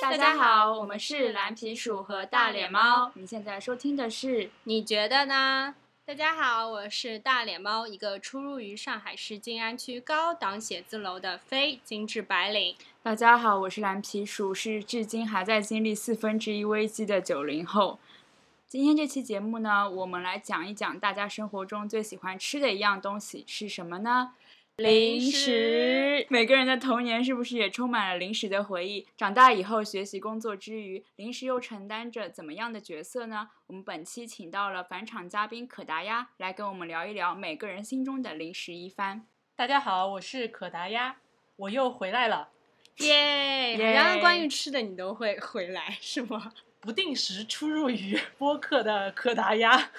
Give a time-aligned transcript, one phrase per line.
[0.00, 3.10] 大家好，我们是蓝皮鼠和大脸猫。
[3.14, 5.74] 你现在收听的是，你觉得呢？
[6.06, 12.74] 大家好，我是大脸猫，一个出入于上海市静安区高档写字楼的非精致白领。
[13.02, 17.98] 大家好，我是蓝皮鼠，是至今还在经历四分之一危机的九零后。
[18.66, 24.32] 今天这期节目呢，我们来讲一讲大家生活中最喜欢吃的一样东西是什么呢？
[24.80, 26.26] 零食。
[26.30, 29.06] 每个人的童年是不是也充满了零食的回忆？
[29.14, 33.50] 长大以后学习工作之余，零食又承担着怎么样的角色呢？
[33.66, 39.26] 我们本期请到了返场嘉宾可达鸭来跟我们聊一聊每个人心中的零食一番。
[39.54, 41.16] 大家好，我是可达鸭，
[41.56, 42.48] 我又回来了。
[43.00, 43.76] 耶！
[43.76, 46.54] 耶然后关于吃的你都会回来是吗？
[46.80, 49.90] 不定时出入于播客的可达鸭。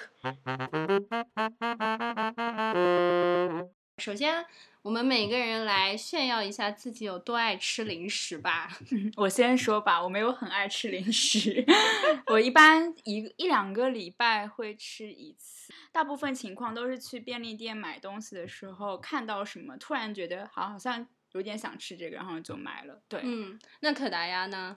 [3.98, 4.44] 首先，
[4.82, 8.68] 我们每个人来炫耀一下自己有多爱吃零食吧。
[9.16, 11.64] 我先说吧，我没有很爱吃零食，
[12.26, 23.00] 我一般一一两个礼拜会吃一次，大部分情况都是去便利店买东西的时候看到什么，突然觉得好好像有点想吃这个，然后就买了。
[23.08, 24.76] 对，嗯，那可达鸭呢？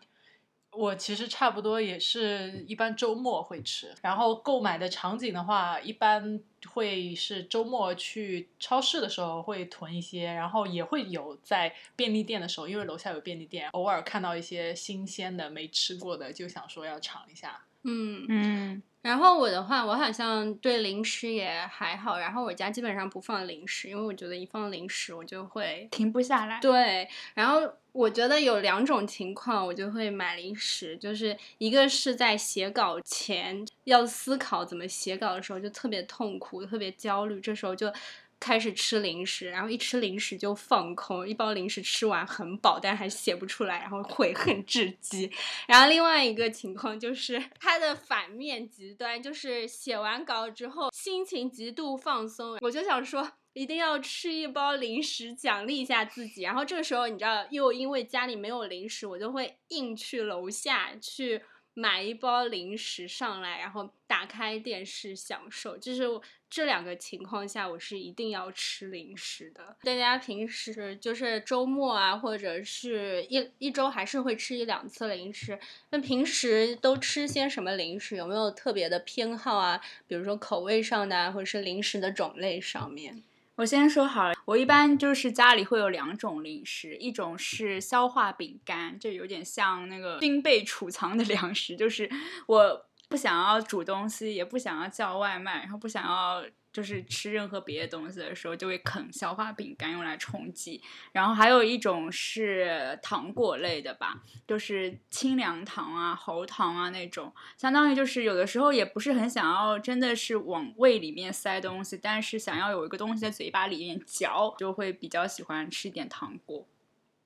[0.77, 17.63] 我其实差不多也是一般周末会吃，然后购买的场景的话，一般会是周末去超市的时候会囤一些，然后也会有在便利店的时候，因为楼下有便利店，偶尔看到一些新鲜的没吃过的，就想说要尝一下。
[17.87, 26.59] 嗯，嗯，然后我的话，我好像对零食也还好，然后我家基本上不放零食，因为我觉得一放零食我就会停不下来。
[26.59, 37.93] 对，然后我觉得有两种情况，我就会买零食，就是一个是在写稿前要思考怎么写稿的时候，就特别痛苦、特别焦虑，这时候就
[38.45, 45.31] 开始吃零食，然后一吃零食就放空，一包零食吃完很饱，但还写不出来，然后悔恨至极。
[45.67, 53.31] 然后另外一个情况就是它的反面极端，就是写完稿之后心情极度放松，我就想说。
[53.55, 61.41] 一定要吃一包零食奖励一下自己，然后这个时候你知道，又因为家里没有零食，我就会硬去楼下去
[61.75, 65.77] 买一包零食上来，然后打开电视享受。
[65.77, 66.03] 就是
[66.49, 69.75] 这两个情况下，我是一定要吃零食的。
[69.83, 75.59] 大家平时就是周末啊，或者是一一周还是会吃一两次零食。
[75.89, 78.15] 那平时都吃些什么零食？
[78.15, 79.81] 有没有特别的偏好啊？
[80.07, 83.21] 比如说口味上的啊，或者是零食的种类上面？
[83.55, 92.09] 我先说好了，我一般就是家里会有两种零食，一种是消化饼干，就有点像那个军备储藏的 粮食，就是
[92.47, 96.43] 我不想要煮东西，也不想要叫外卖，然后不想要
[96.75, 100.81] 就是吃任何别的东西的时候，就会啃消化饼干用来充饥。
[101.13, 116.67] 然后还有一种是糖果类的吧，就是清凉糖啊、喉糖啊那种，相当于就是有的时候也不是很想要真的是往胃里面塞东西，但是想要有一个东西在嘴巴里面嚼，就会比较喜欢吃一点糖果。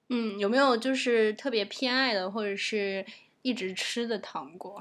[0.09, 3.03] 嗯，有没有就是特别偏爱的，或者是
[3.41, 4.79] 一直吃的糖果？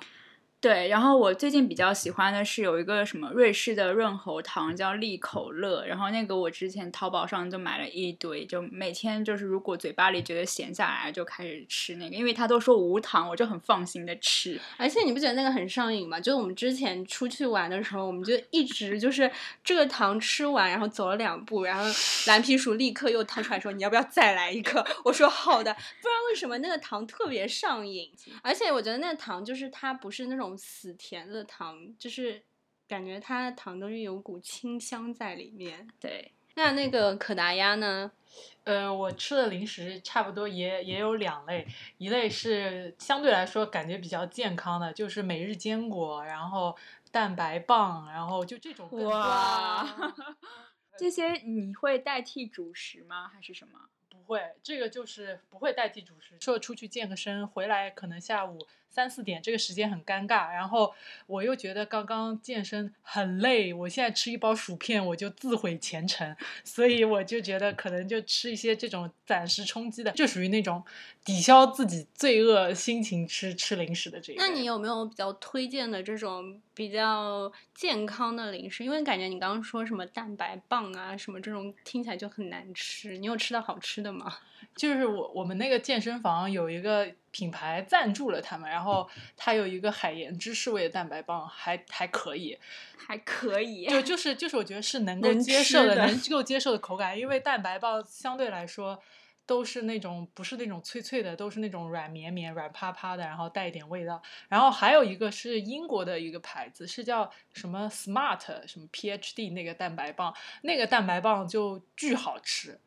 [0.61, 5.87] 对，然后我最近比较喜欢的是有一个什么瑞士的润喉糖，叫利口乐。
[5.87, 14.61] 然后那个我之前淘宝上就买了一堆，就每天就是如果嘴巴里觉得闲下来，就开始吃那个，因为他都说无糖，我就很放心的吃。
[14.77, 16.19] 而且你不觉得那个很上瘾吗？
[16.19, 19.31] 就是我们之前出去玩的时候，我们就一直就是
[19.63, 21.85] 这个糖吃完，然后走了两步，然后
[22.27, 28.11] 蓝皮鼠立刻又掏出来说：“你要不要再来一个？” 我说：“好的。”不知道为什么那个糖特别上瘾，
[28.43, 32.43] 而且我觉得那个糖就是它不是那种死甜的糖，就是
[32.87, 35.89] 感觉它的糖都是有股清香在里面。
[36.01, 38.11] 对，那那个可达鸭呢？
[38.65, 41.67] 呃，我吃的零食差不多也也有两类，
[41.97, 46.77] 一类是相对来说感觉比较健康的，就是每日坚果，然后
[47.11, 48.87] 蛋白棒，然后就这种。
[49.05, 50.15] 哇，
[50.99, 53.29] 这些你会代替主食吗？
[53.29, 53.89] 还是什么？
[54.11, 56.37] 不会，这个就是不会代替主食。
[56.39, 58.59] 说出去健个身，回来可能下午
[58.99, 60.53] 三四点，这个时间很尴尬。
[60.53, 60.93] 然后
[61.29, 70.83] 我又觉得刚刚健身很累，我现在吃一包薯片我就自毁前程，所以我就觉得可能就吃一些这种暂时充饥的，就属于那种
[71.25, 74.43] 抵消自己罪恶心情吃吃零食的这一类。
[74.43, 78.83] 那你有没有比较推荐的这种比较健康的零食？
[78.83, 83.17] 因为感觉你刚刚说什么蛋白棒啊，什么这种听起来就很难吃。
[83.17, 84.39] 你有吃到好吃的吗？
[84.75, 92.59] 就是我我们那个健身房有一个品牌赞助了他们，然后它有一个海盐芝士味的蛋白棒，还还可以，
[92.97, 99.01] 还可以，就就 是就是我觉得是能够能接受的，吃的能够接受的口感，因为蛋白棒相对来说
[99.47, 104.21] 都是那种不是那种脆脆的，都是那种软绵绵、软趴趴的，然后带一点味道。
[104.49, 112.79] 然后还有一个是英国的一个牌子，是叫什么 Smart 什么 PhD 那个蛋白棒，那个蛋白棒就巨好吃。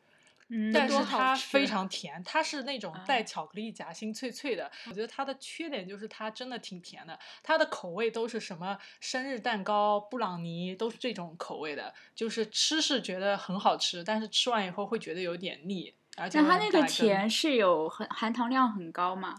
[0.48, 4.70] 嗯，但是它非常甜，它是那种带啊巧克力夹心脆脆的。
[4.86, 15.94] 我觉得它的缺点就是它真的挺甜的，它的口味都是什么生日蛋糕、布朗尼都是这种口味的，就是吃是觉得很好吃，但是吃完以后会觉得有点腻。
[16.18, 19.34] 而且那它那个甜是有很含糖量很高吗？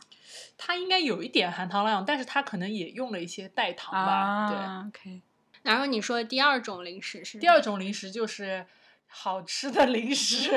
[0.57, 4.49] 它应该有一点含糖量，但是它可能也用了一些代糖吧。
[4.49, 5.21] 对，啊，OK，
[5.61, 8.65] 然后你说的第二种零食是第二种零食就是
[9.15, 10.49] 好吃的零食，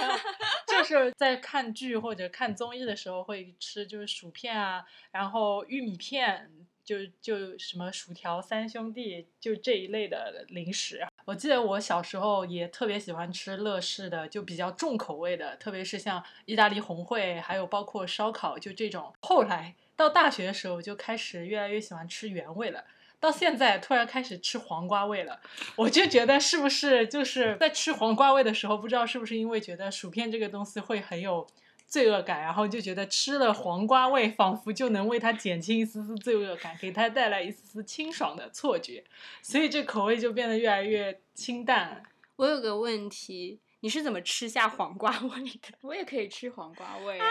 [0.66, 6.50] 就是在看剧或者看综艺的时候会吃，就是薯片啊，然后玉米片，
[6.82, 11.06] 就就什么薯条三兄弟，就这一类的零食。
[11.26, 19.12] 我记得我小时候也特别喜欢吃乐事的，就比较重口味的，特别是像意大利红烩，还有包括烧烤，就这种。
[19.20, 22.82] 后来到大学的时候，就开始越来越喜欢吃原味了。
[23.22, 25.38] 到现在突然开始吃黄瓜味了，
[25.76, 31.46] 我就觉得是不是就是在吃黄瓜味的时候，不知道是不是因为觉得薯片这个东西会很有
[31.86, 39.04] 罪恶感，然后就觉得吃了黄瓜味仿佛就能为它减轻一丝丝罪恶感，给它带来一丝丝清爽的错觉，
[39.40, 42.02] 所以这口味就变得越来越清淡。
[42.34, 45.76] 我有个问题，你是怎么吃下黄瓜味的？
[45.82, 47.26] 我也可以吃黄瓜味啊。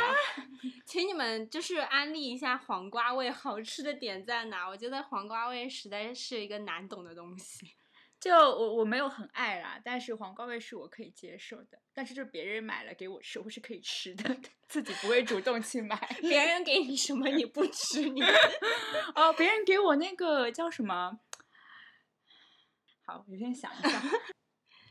[0.86, 4.68] 请你们就是安利一下黄瓜味好吃的点在哪？
[4.68, 7.74] 我觉得黄瓜味实在是一个难懂的东西。
[8.19, 11.81] 就我我没有很爱啦，但是黄瓜味是我可以接受的。
[11.94, 14.38] 但是就别人买了给我吃，我是可以吃的，
[14.68, 15.98] 自己不会主动去买。
[16.19, 18.21] 别人给你什么你不吃，你
[19.15, 21.18] 哦，别人给我那个叫什么？
[23.07, 24.01] 好，我先想一下。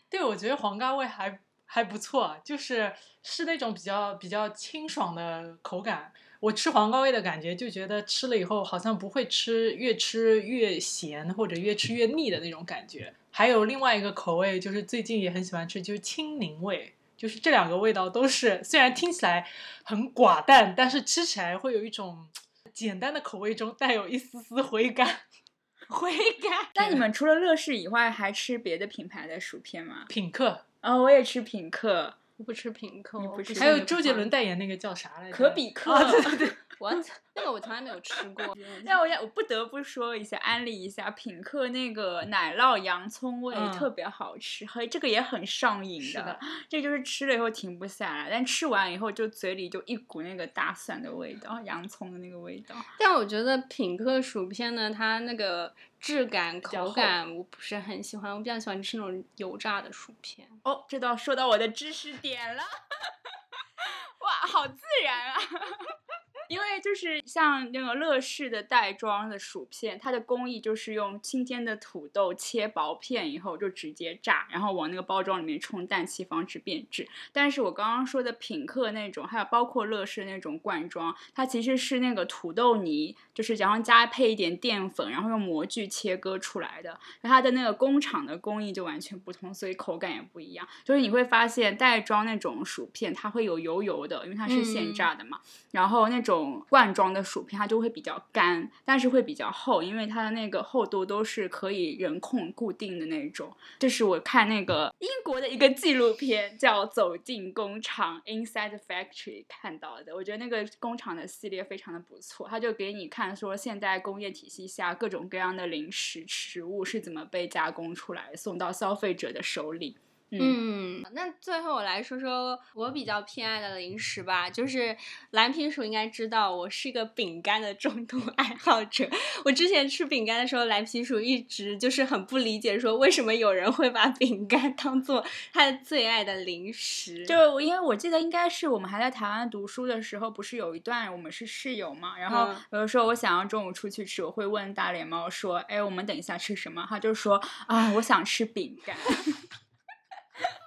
[0.08, 1.40] 对，我觉得黄瓜味还
[1.72, 6.12] 还不错，就是是那种比较比较清爽的口感。
[6.40, 13.14] 我吃黄瓜味的感觉，就觉得吃了以后好像不会吃越吃越咸或者越吃越腻的那种感觉。
[13.30, 16.92] 还有另外一个口味，就是最近也很喜欢吃，就是青柠味。
[17.16, 19.46] 就是这两个味道都是，虽然听起来
[19.84, 22.26] 很寡淡，但是吃起来会有一种
[22.72, 25.06] 简单的口味中带有一丝丝回甘。
[25.88, 26.10] 回
[26.42, 26.68] 甘。
[26.74, 30.06] 那你们除了乐事以外，还吃别的品牌的薯片吗？
[30.08, 35.36] 品客，哦，我也吃品客、我不吃品客，我不吃还有周杰伦代言那个叫啥来着？
[35.36, 35.92] 可比克。
[35.92, 36.48] 啊对对对
[36.80, 36.96] what
[37.34, 38.56] 那个我从来没有吃过。
[38.86, 46.40] 但我想，我不得不说一下，安利一下品客那个奶酪洋葱味、嗯特别好吃，和这个也很上瘾是的
[46.70, 52.74] 这就是吃了以后停不下来，但吃完以后就嘴里就一股那个大蒜的味道，洋葱的那个味道。
[52.98, 60.48] 但我觉得品客薯片呢，它那个质感、口感我不是很喜欢，我比较喜欢吃那种油炸的薯片。
[60.64, 62.62] 哦，这倒说到我的知识点了，
[64.20, 65.38] 哇，好自然啊！
[66.50, 77.08] 因为就是像那个乐事的袋装的薯片，它的工艺就是用新鲜的土豆切薄片以后就直接炸，然后往那个包装里面充氮气，防止变质。
[77.32, 86.98] 但是我刚刚说的品客那种，还有包括乐事那种罐装，它其实是那个土豆泥，就是然后加配一点淀粉，然后用模具切割出来的。
[87.20, 90.66] 那它的那个工厂的工艺就完全不同，所以口感也不一样。
[90.82, 95.38] 就是你会发现袋装那种薯片，它会有油油的，因为它是现嗯炸的嘛。
[95.70, 103.54] 然后那种种罐装的薯片，它就会比较干，但是会比较厚，因为它的那个厚度都是可以人控固定的那种。
[103.78, 110.14] 这是我看那个英国的一个纪录片，叫《走进工厂》（Inside Factory） 看到的。
[110.14, 119.96] 我觉得那个工厂的系列非常的不错，它就给你看说现在工业体系下各种各样的零食食物是怎么被加工出来，送到消费者的手里。
[120.32, 124.96] 嗯，那最后我来说说我比较偏爱的零食吧，就是
[125.30, 129.08] 蓝皮鼠应该知道我是一个饼干的重度爱好者。
[129.44, 137.26] 我之前吃饼干的时候，蓝皮鼠一直就是很不理解，说为什么有人会把饼干当做他的最爱的零食。
[137.26, 148.96] 就因为我记得应该是我们还在台湾读书的时候，不是有一段我们是室友嘛，然后嗯有的时候我想要中午出去吃，我会问大脸猫说：“哎，我们等一下吃什么？”他就说：“啊，我想吃饼干。”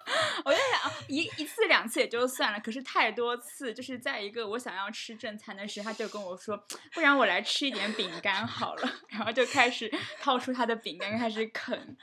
[0.45, 6.57] 我就想，一一次两次也就算了，可是太多次，就是在一个我想要吃正餐的时候，他就跟我说
[6.93, 8.89] ：“不然我来吃一点饼干好了。
[9.09, 11.97] ”然后就开始掏出他的饼干开始啃。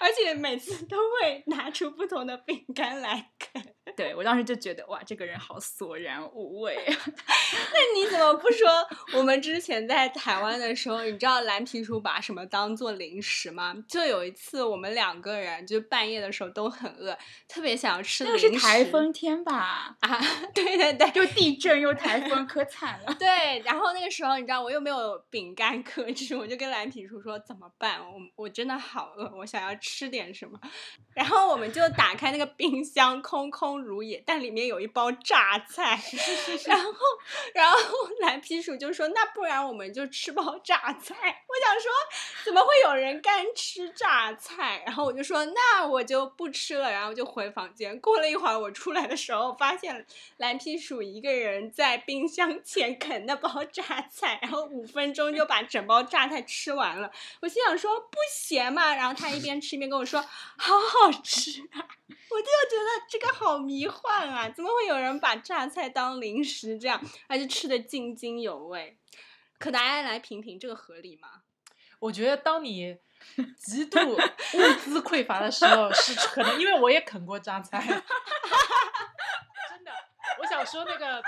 [0.00, 3.75] 而且每次都会拿出不同的饼干来啃。
[3.96, 6.76] 对我当时就觉得哇，这个人好索然无味。
[6.86, 8.68] 那你怎么不说
[9.14, 13.74] 我们之前在台湾的时候，你知道蓝皮书把什么当做零食吗？
[13.88, 17.16] 就有一次我们两个人就半夜的时候都很饿，
[17.48, 18.50] 特别想要吃那零食。
[18.50, 19.96] 个是台风天吧？
[20.00, 20.20] 啊，
[20.54, 21.06] 对对对。
[21.16, 23.14] 又地震又台风，可惨了。
[23.14, 28.00] 对，然后那个时候你知道我又没有饼干可吃，我就跟蓝皮书说怎么办？
[28.00, 30.60] 我我真的好饿，我想要吃点什么。
[31.14, 36.02] 然后我们就打开那个冰箱，空空如也，但里面有一包榨菜。
[36.66, 36.92] 然后，
[37.54, 37.78] 然后
[38.20, 41.90] 蓝皮鼠就说：“那不然我们就吃包榨菜。”我想说，
[42.44, 44.82] 怎么会有人干吃榨菜？
[44.84, 47.98] 然后我就说：“那我就不吃了。”然后就回房间。
[48.00, 50.04] 过了一会儿，我出来的时候，发现
[50.38, 57.10] 蓝皮鼠一个人在冰箱前啃那包榨菜，然后五分钟就把整包榨菜吃完了。
[57.40, 60.20] 我心想说：“不咸嘛？”然后他一边吃一边跟我说
[60.58, 61.86] ：“好好吃啊！”
[62.28, 64.48] 我就觉得这个好迷幻啊！
[64.48, 68.96] 怎么会有人把榨菜当零食这样，而且吃的津津有味？
[69.58, 71.42] 可大家来评评这个合理吗？
[71.98, 72.96] 我觉得当你
[73.58, 74.18] 极度物
[74.78, 79.90] 资匮乏的时候，是可能，因为我也啃过榨菜， 真的。
[80.38, 81.22] 我想说那个，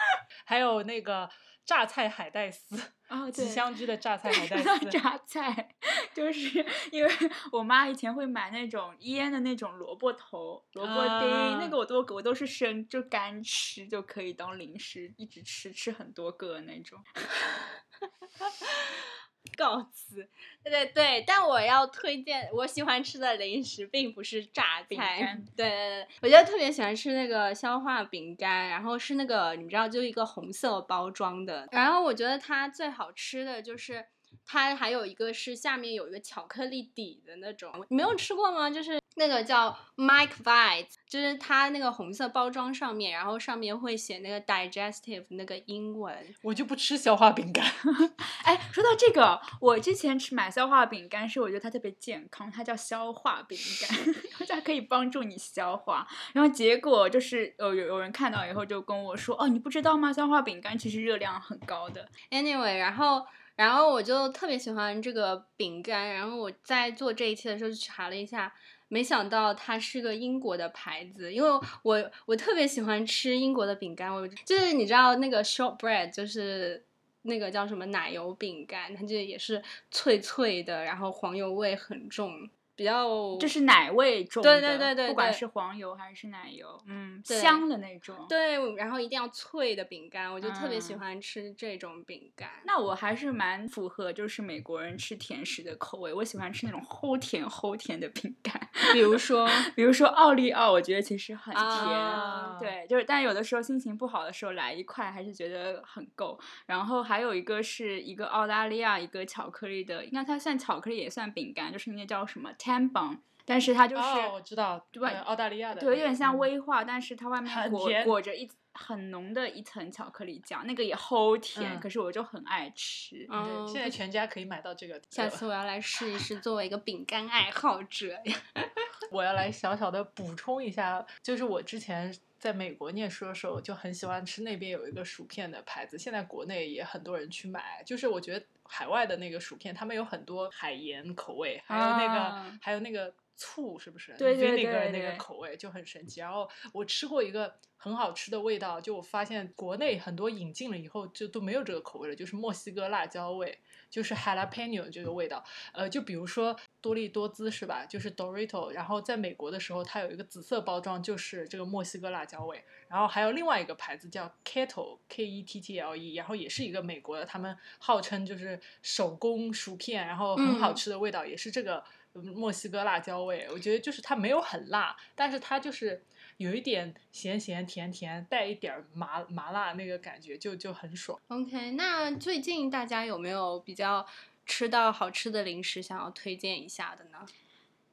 [0.44, 1.28] 还有那个
[1.68, 2.80] 榨菜海带丝。
[3.10, 5.76] 哦，吉祥居的榨菜海带丝， 榨菜
[6.14, 7.10] 就是因为
[7.52, 16.98] 我妈以前会买那种腌的那种萝卜头、萝卜丁，啊那个我都我都是生就干吃就可以当零食，一直吃吃很多个那种。
[19.58, 20.26] 告辞。
[20.62, 25.36] 对对 对，但我要推荐我喜欢吃的零食，并不是榨菜。
[25.56, 31.68] 对对对，我觉得特别喜欢吃那个消化饼干，然后是那个你知道，就一个红色包装的。
[31.72, 34.06] 然后我觉得它最好吃的就是。
[34.50, 38.70] 它还有一个是下面有一个巧克力底的那种，你没有吃过吗？
[38.70, 46.16] 就是那个叫 Mike Vite，就是它那个红色包装上面，然后上面会写那个 digestive 那个英文。
[46.42, 47.64] 我就不吃消化饼干。
[48.44, 54.14] 哎，说到这个，我之前吃买消化饼干是我觉得它特别健康，它叫消化饼干，
[54.48, 56.06] 它可以帮助你消化。
[56.32, 60.12] 然后结果就是有有有人看到以后就跟我说，哦，你不知道吗？
[60.12, 62.08] 消化饼干其实热量很高的。
[62.30, 68.52] Anyway，然后然后我就特别喜欢这个饼干，然后我在做这一期的时候就查了一下，
[68.88, 71.48] 没想到它是个英国的牌子，因为
[71.82, 76.84] 我我特别喜欢吃英国的饼干，我就是你知道那个 shortbread 就是。
[77.22, 82.48] 那个叫什么奶油饼干，它就也是脆脆的，然后黄油味很重，
[82.78, 88.24] 比较就是奶味重的，对对对对不管是黄油还是奶油，嗯，香的那种。
[88.28, 92.48] 对，然后一定要脆的饼干，我就特别喜嗯欢吃这种饼干。
[92.64, 106.38] 那我还是蛮符合就是美国人吃甜食的口味，我喜欢吃那种齁甜齁甜的饼干， 比如说，比如说奥利奥，我觉得其实很甜，啊对，就是但有的时候心情不好的时候来一块还是觉得很够。
[106.66, 123.26] 然后还有一个是一个澳大利亚一个巧克力的，应该它算巧克力也算饼干，就是那个叫什么 Tambon，但是它就是、哦，我知道，对吧呃澳大利亚的，对，有点像嗯威化，但是它外面裹裹着一很浓的一层巧克力酱，那个也齁甜，嗯可是我就很爱吃。
[123.30, 125.00] 嗯，现在全家可以买到这个。
[125.10, 128.36] 下次我要来试一试，作为一个饼干爱好者呀。
[129.10, 137.82] 我要来小小的补充一下，就是我之前在美国念书的时候，就很喜欢吃那边有一个薯片的牌子，现在国内也很多人去买。
[137.84, 144.14] 就是我觉得海外的那个薯片，他们有很多海盐口味，还有那个、啊还有那个醋，是不是？
[144.18, 146.20] 对对 vinegar 对那个口味就很神奇。
[146.20, 153.58] 然后我吃过一个很好吃的味道，就我发现国内很多引进了以后就都没有这个口味了，就是墨西哥辣椒味。
[153.90, 155.42] 就是 jalapeno 这个味道，
[155.72, 157.86] 呃，就比如说多利多滋是吧？
[157.86, 162.62] 就是 Dorito，然后在美国的时候，它有一个紫色包装，就是这个墨西哥辣椒味。
[162.88, 171.82] 然后还有另外一个牌子叫 Kettle K E T T L E，然后也是一个美国的，他们号称就是手工薯片，然后很好嗯吃的味道，也是这个嗯
[172.22, 173.46] 墨西哥辣椒味。
[173.50, 176.02] 我觉得就是它没有很辣，但是它就是
[176.36, 181.18] 有一点咸咸甜甜，带一点麻麻辣那个感觉，就就很爽。
[181.28, 184.06] OK，那最近大家有没有比较
[184.46, 187.26] 吃到好吃的零食想要推荐一下的呢？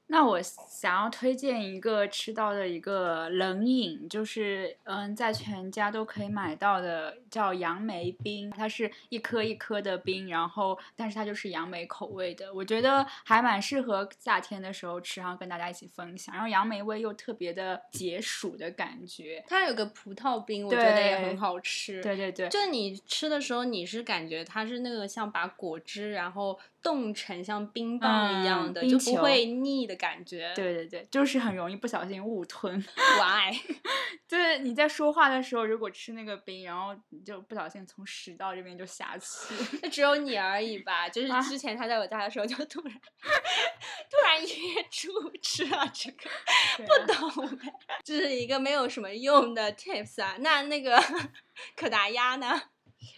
[0.08, 8.50] 那我想要推荐一个吃到的一个冷饮，就是嗯，在全家都可以买到的，叫杨梅冰。
[8.52, 16.34] 它是一颗一颗的冰，然后但是它就是杨梅口味的，我觉得还蛮适合夏天的时候吃，然后跟大家一起分享。
[16.36, 19.44] 然后杨梅味又特别的解暑的感觉。
[19.48, 22.02] 它有个葡萄冰，我觉得也很好吃。
[22.04, 30.54] 对对对，就是你吃的时候，你是感觉它是那个像把果汁然后冻成像冰棒一样嗯的，就不会腻的感觉。
[30.56, 32.80] 对对对，就是很容易不小心误吞。
[33.20, 33.52] why？
[34.30, 39.26] 就是你在说话的时候，如果吃那个冰，然后你就不小心从食道这边就下去。
[39.82, 41.10] 那只有你而已吧。
[41.10, 45.10] 就是啊之前他在我家的时候，就突然突然噎住
[45.42, 46.30] 吃了这个，
[46.78, 47.74] 不懂呗，
[48.06, 50.36] 这是一个没有什么用的 tips 啊。
[50.40, 51.02] 那那个
[51.76, 52.62] 可达鸭呢？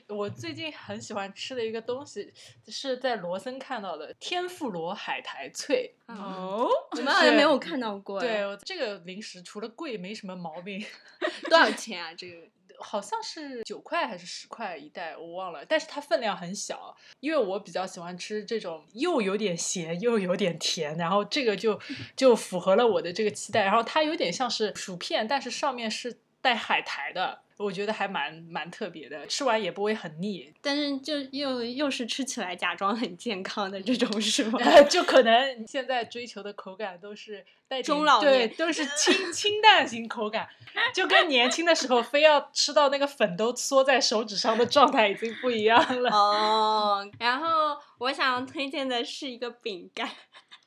[0.08, 2.34] 我最近很喜欢吃的一个东西，
[2.68, 5.94] 是在罗森看到的天妇罗海苔脆。
[6.08, 8.20] 哦， 我们好像没有看到过。
[8.20, 10.86] 对，，这个零食除了贵没什么毛病，
[11.50, 12.14] 多少钱啊？
[12.18, 12.38] 这个？
[12.80, 15.66] 好像是九块还是十块一袋，我忘了。
[15.66, 21.80] 但是它分量很小，因为我比较喜欢吃这种又有点咸又有点甜，然后这个就
[22.16, 23.64] 就符合了我的这个期待。
[23.64, 30.54] 然后它有点像是薯片，但是上面是带海苔的，我觉得还蛮蛮特别的，吃完也不会很腻。
[30.62, 34.60] 但是就又又是吃起来假装很健康的这种是吗？
[34.90, 40.48] 就可能现在追求的口感都是带中老对，年都是 清清淡型口感，
[40.94, 46.12] 就跟年轻的时候非要吃到那个粉都缩在手指上的状态已经不一样了。
[46.12, 50.08] 哦，然后我想推荐的是一个饼干，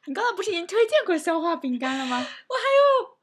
[0.06, 2.26] 你刚才不是已经推荐过消化饼干了吗？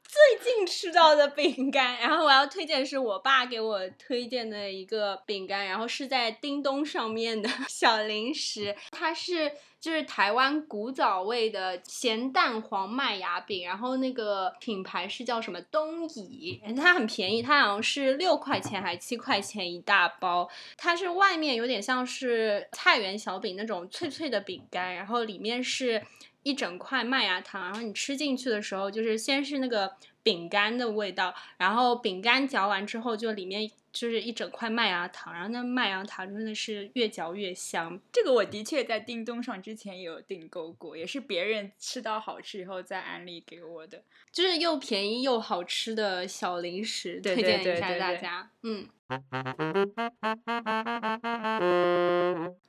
[0.08, 20.48] 最近吃到的 饼干，然后我要推荐是我爸给我推荐的一个饼干，然后是在叮咚上面的小零食， 它是就是台湾古早味的咸蛋黄麦芽饼，然后那个品牌是叫什么东乙，它很便宜，它好像是六块钱还七块钱一大包，
[20.78, 26.02] 它是外面有点像是菜园小饼那种脆脆的饼干，然后里面是
[26.48, 38.00] 一整块麦芽糖，然后你吃进去的时候，就是先是那个饼干的味道，然后饼干嚼完之后，就里面就是一整块麦芽糖，然后那麦芽糖真的是越嚼越香。
[38.10, 44.02] 这个我的确在叮咚上之前也有订购过，也是别人吃到好吃以后再安利给我的。
[44.32, 48.50] 就是又便宜又好吃的小零食，对对推荐一下对对对大家。
[48.62, 48.88] 嗯，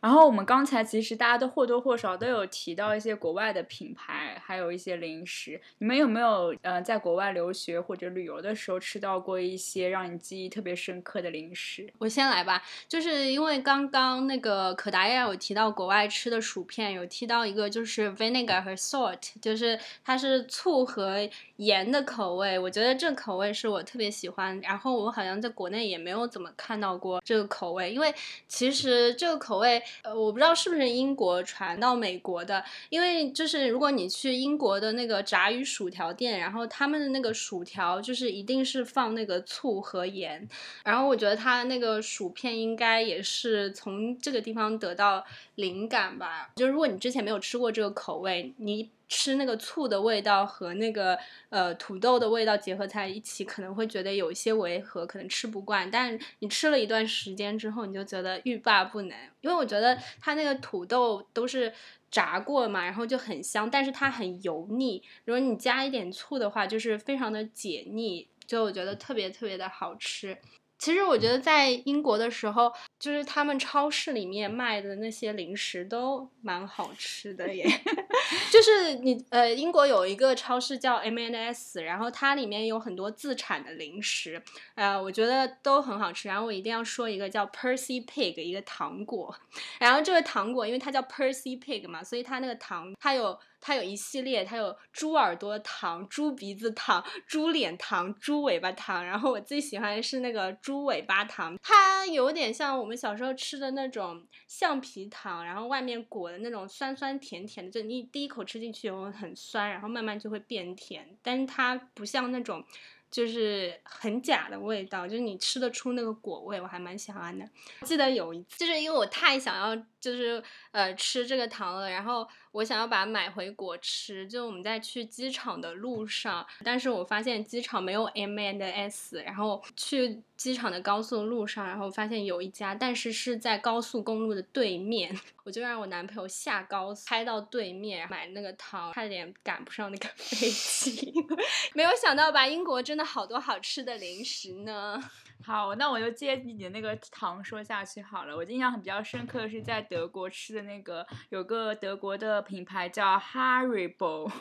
[0.01, 5.59] 然后我们刚才其实大家都或多或少都有提到一些国外的品牌，还有一些零食。
[5.79, 11.91] 你们有没有呃在国外留学或者旅游的时候吃到过一些让你记忆特别深刻的零食？
[11.97, 24.57] 我先来吧，就是因为刚刚那个可达鸭有提到国外吃的薯片，有提到一个就是 vinegar 和 salt，就是它是醋和盐的口味，我觉得这口味是我特别喜欢。
[24.61, 28.13] 然后我好像在国内也没有怎么看到过这个口味，因为
[28.47, 40.47] 其实这个口味，呃，我不知道是不是英国传到美国的，因为就是如果你去英国的那个炸鱼薯条店，然后他们的那个薯条就是一定是放那个醋和盐，
[40.85, 46.51] 然后我觉得它那个薯片应该也是从这个地方得到灵感吧。
[46.55, 51.19] 就如果你之前没有吃过这个口味，你吃那个醋的味道和那个
[51.49, 55.91] 呃土豆的味道结合在一起，可能会觉得有一些违和，可能吃不惯。
[55.91, 61.73] 但你吃了一段时间之后，你就觉得欲罢不能，因为我觉得它那个土豆都是。
[62.11, 64.99] 炸过嘛，然后就很香，但是它很油腻。
[65.25, 70.35] 如果你加一点醋的话，就是非常的解腻，就我觉得特别特别的好吃。
[70.79, 77.65] 其实我觉得在英国的时候，就是他们超市里面卖的那些零食都蛮好吃的耶。
[78.51, 84.41] 就是你呃，英国有一个超市叫 M&S，然后它里面有很多自产的零食，
[84.75, 86.27] 呃，我觉得都很好吃。
[86.29, 89.35] 然后我一定要说一个叫 Percy Pig 一个糖果，
[89.79, 93.37] 然后这个糖果因为它叫 Percy Pig 嘛，所以它那个糖它有。
[93.61, 112.63] 它有一系列，它有猪耳朵糖、猪鼻子糖、猪脸糖、猪尾巴糖，然后我最喜欢的是那个猪尾巴糖，它有点像我们小时候吃的那种橡皮糖，然后外面裹的那种酸酸甜甜的，就你第一口吃进去以后很酸，然后慢慢就会变甜，但是它不像那种。
[113.11, 117.43] 就是很假的味道，就是你吃得出那个果味，我还蛮喜欢的。
[117.83, 124.27] 记得有一次，就是因为我太想要，就是呃吃这个糖了，然后我想要把它买回国吃。
[124.27, 141.13] 就我们在去机场的路上，但是我发现机场没有 M and S，然后去机场的高速路上，然后发现有一家，但是是在高速公路的对面， 我就让我男朋友下高速开到对面买那个糖，差点赶不上那个飞机。
[141.73, 145.01] 没有想到吧，英国真的好多好吃的零食呢。
[145.43, 148.35] 好，那我就接你的那个糖说下去好了。
[148.35, 154.31] 我印象很比较深刻的是在德国吃的那个，有个德国的品牌叫 Haribo，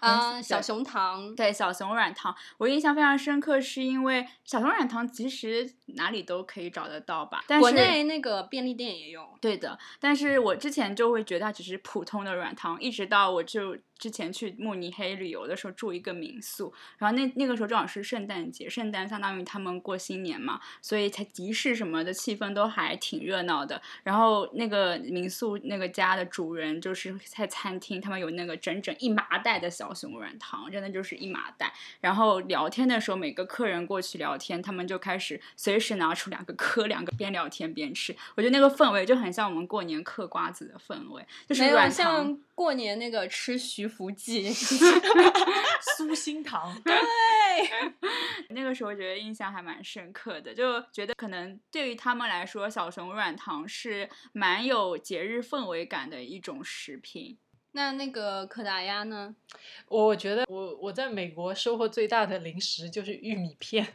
[0.00, 9.28] 嗯，小熊糖，对小熊软糖，我印象非常深刻，是因为小熊软糖其实哪里都可以找得到吧，但是国内那个便利店也有。
[9.40, 23.82] 对的，但是我之前就会觉得它只是普通的软糖，一直到我就之前去慕尼黑旅游的时候住一个民宿，然后那那个时候正好是圣诞节，圣诞相当于他们过新年嘛，所以才集市什么的气氛都还挺热闹的。
[24.04, 31.72] 然后那个民宿那个家的主人就是在餐厅，他们有那个整整一麻袋的小熊软糖，真的就是一麻袋。
[32.00, 38.14] 然后聊天的时候，每个客人过去聊天，他们就开始随时拿出两个嗑，两个边聊天边吃。
[38.36, 41.96] 我觉得那个氛围就很像我们过年嗑瓜子的氛围，就是有软糖。
[41.96, 44.52] 像过年那个吃徐福记，
[45.96, 46.94] 苏心糖， 对，
[48.50, 57.38] 那个时候觉得印象还蛮深刻的，就觉得可能对于他们来说，小熊软糖是蛮有节日氛围感的一种食品。
[57.72, 59.34] 那那个可达鸭呢？
[59.88, 63.86] 我觉得我我在美国收获最大的零食就是玉米片，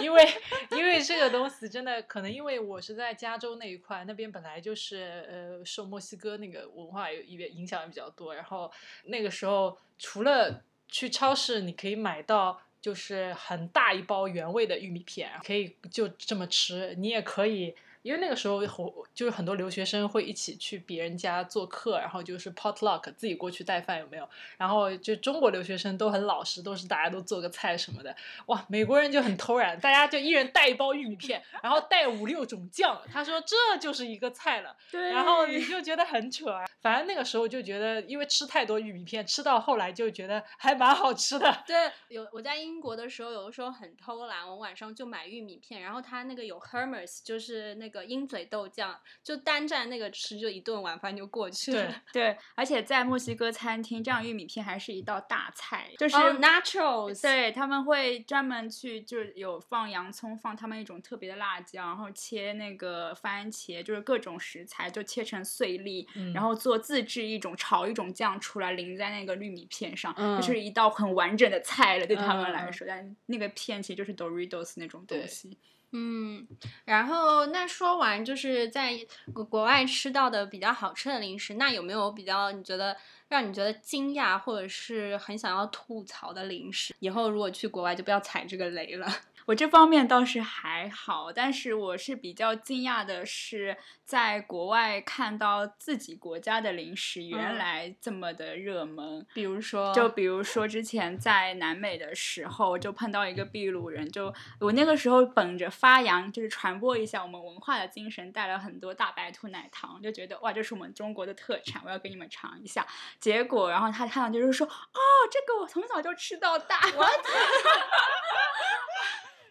[0.00, 0.28] 因为
[0.70, 8.70] 因为这个东西真的可能因为我是在加州那一块，那边本来就是呃受墨西哥那个文化有影响比较多，然后
[9.04, 12.60] 那个时候除了去超市你可以买到。
[12.78, 16.94] 就是很大一包原味的玉米片，可以就这么吃。
[16.96, 17.74] 你也可以，
[18.06, 18.64] 因为那个时候
[19.12, 24.28] 就是很多留学生会一起去别人家做客，然后就是 potluck 自己过去带饭有没有？
[24.56, 28.14] 然后就中国留学生都很老实，都是大家都做个菜什么的。
[28.46, 33.02] 哇，美国人就很偷懒，大家就一人带一包玉米片，然后带五六种酱。
[33.12, 36.64] 他说这就是一个菜了，对然后你就觉得很扯啊。
[36.80, 41.64] 反正那个时候就觉得，因为吃太多玉米片，吃到后来就觉得还蛮好吃的。
[41.66, 52.02] 对，有我在英国的时候，有的时候很偷懒，我晚上就买玉米片，然后他那个有 Hermes，就是那个鹰嘴豆酱，就单蘸那个吃，就一顿晚饭就过去了。
[52.12, 72.86] 对，而且在墨西哥餐厅，这样玉米片还是一道大菜，就是、哦 nachos，对他们会专门去，就是有放洋葱，放他们一种特别的辣椒，然后切那个番茄，就是各种食材就切成碎粒，嗯然后做自制一种炒一种酱出来，淋在那个玉米片上，嗯就是一道很完整的菜了，对他们来嗯说。
[72.86, 75.56] 但那个片其实就是 Doritos 那种东西。
[75.98, 76.46] 嗯，
[76.84, 78.94] 然后那说完就是在
[79.32, 82.94] 国国外吃到的比较好吃的零食，那有没有比较你觉得
[83.28, 86.94] 让你觉得惊讶或者是很想要吐槽的零食？
[87.00, 89.10] 以后如果去国外就不要踩这个雷了。
[89.46, 99.24] 我这方面倒是还好，但是我是比较惊讶的是，在国外看到自己国家的零食原嗯来这么的热门。
[99.32, 112.84] 比如说，就比如说之前在南美的时候，就碰到一个秘鲁人，就我那个时候本着发扬就是传播一下我们文化的精神，带了很多大白兔奶糖，就觉得哇，这是我们中国的特产，我要给你们尝一下。
[113.20, 114.98] 结果，然后他看到就是说，哦，
[115.30, 116.80] 这个我从小就吃到大。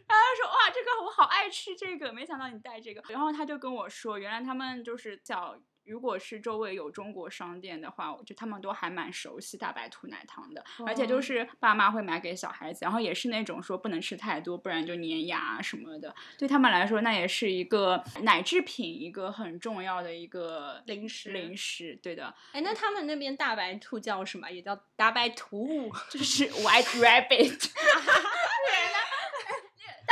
[0.07, 16.13] 然后他说：“哇，这个我好爱吃这个，没想到你带这个。”然后他就跟我说，原来他们就是叫，如果是周围有中国商店的话，就他们都还蛮熟悉大白兔奶糖的，而且就哦是爸妈会买给小孩子，然后也是那种说不能吃太多，不然就粘牙啊什么的。
[16.37, 24.51] 对他们来说，那也是一个奶制品，一个很重要的一个零食零食，对的，哎，那他们那边大白兔叫什么？
[24.51, 25.91] 也叫大白兔？
[26.11, 27.71] 就是 White Rabbit。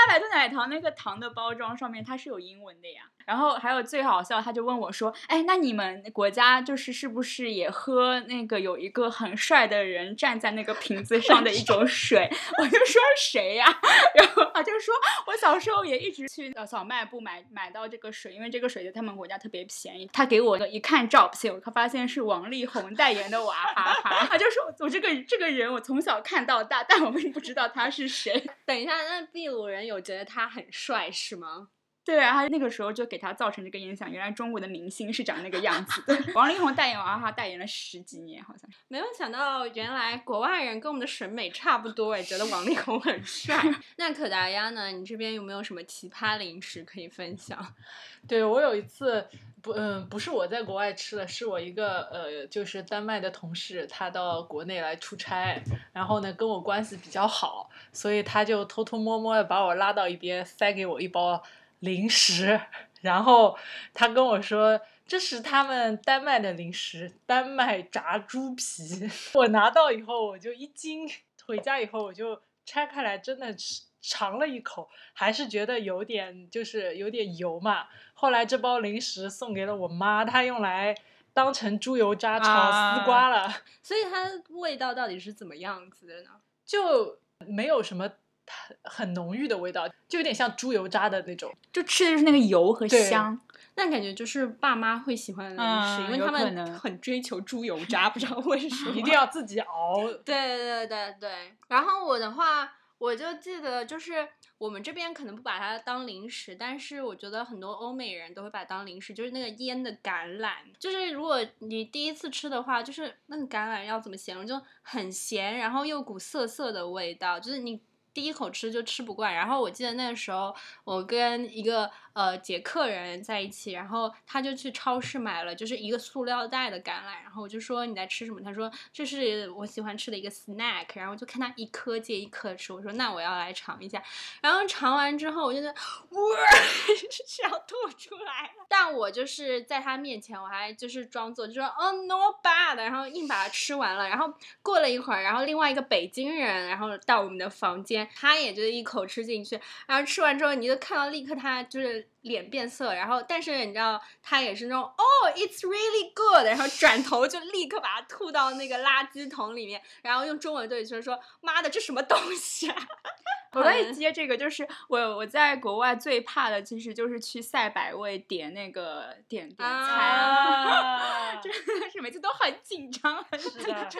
[0.05, 13.65] 大白兔奶糖那个糖的包装上面它是有英文的呀，然后还有最好笑，他就问我说：“哎，那你们国家就是是不是也喝那个有一个很帅的人站在那个瓶子上的一 种水？”我就说谁呀？
[14.15, 14.93] 然后他就说
[15.27, 20.09] 我小时候也一直去呃小卖部买买到这个水，因为这个水在他们国家特别便宜。
[20.13, 28.43] 他给我一看照片，他发现是王力宏代言的娃哈哈，他就说我这个这个人我从小看到大，但我并不知道他是谁。
[28.65, 31.69] 等一下，那秘鲁人有觉得他很帅是吗？
[32.05, 36.17] 对啊，他那个时候就给他造成这个影响，原来中国的明星是长那个样子的。
[36.35, 38.77] 王力宏代言娃哈哈代言了十几年，好像是。
[38.89, 43.57] 没有想到，原来国外人跟我们的审美差不多，哎，觉得王力宏很帅。
[43.95, 44.87] 那可达鸭呢？
[44.91, 47.73] 你这边有没有什么奇葩零食可以分享？
[48.27, 49.25] 对我有一次
[49.61, 55.61] 不，嗯，不是我在国外吃的，是我一个呃，就是丹麦的同事，他到国内来出差，
[55.93, 61.41] 然后呢跟我关系比较好，所以他就偷偷摸摸的把我拉到一边，塞给我一包
[61.83, 62.59] 零食，
[63.01, 63.57] 然后
[63.93, 64.79] 他跟我说。
[65.05, 68.63] 这是他们丹麦的零食，丹麦炸猪皮。
[69.35, 71.07] 我拿到以后我就一惊，
[71.45, 77.87] 回家以后我就拆开来，真的吃尝了一口，还是觉得有点就是有点油嘛。
[78.13, 80.95] 后来这包零食送给了我妈，她用来
[81.33, 86.29] 当成猪油渣炒丝瓜了， 所以它味道到底是怎么样子的呢？
[86.65, 88.09] 就没有什么
[88.47, 91.53] 很很浓郁的味道，就有点像猪油渣的那种。
[91.71, 93.39] 就吃的就是那个油和香。
[93.75, 95.65] 那感觉就是爸妈会喜欢的零
[95.97, 98.91] 食，嗯因为他们很追求猪油渣，不知道为什么。
[98.91, 100.03] 一定要自己熬。
[100.23, 104.27] 对对对对，然后我的话，我就记得就是
[104.59, 117.81] 我们这边可能不把它当零食，但是我觉得很多欧美人都会把它当零食，就是那个腌的橄榄，就是如果你第一次吃的话，就是那个橄榄要怎么形容，就很咸，然后又股涩涩的味道，就是你。
[118.13, 128.39] 第一口吃就吃不惯，然后我记得那个时候我跟一个呃捷克人在一起，然后他就去超市买了就是一个塑料袋的橄榄，然后我就说你在吃什么？
[128.41, 134.01] 他说这是我喜欢吃的一个 snack，然后就看他一颗接一颗吃，我说那我要来尝一下，
[134.41, 136.19] 然后尝完之后我就觉得哇
[137.25, 155.03] 是要吐出来了，但我就是在他面前我还就是装作就说哦 no bad，然后硬把它吃完了，然后过了一会儿，然后另外一个北京人然后到我们的房间，他也就一口吃进去，然后吃完之后，你就看到立刻他就是脸变色，然后但是你知道他也是那种哦、
[155.35, 162.75] it's really good，然后转头就立刻把它吐到那个垃圾桶里面，然后用中文对你说说妈的这什么东西啊！
[163.53, 173.91] 我可以接这个，就是我我在国外最怕的，其实就是去赛百味点那个点点餐，啊 真的是每次都很紧张，很紧张。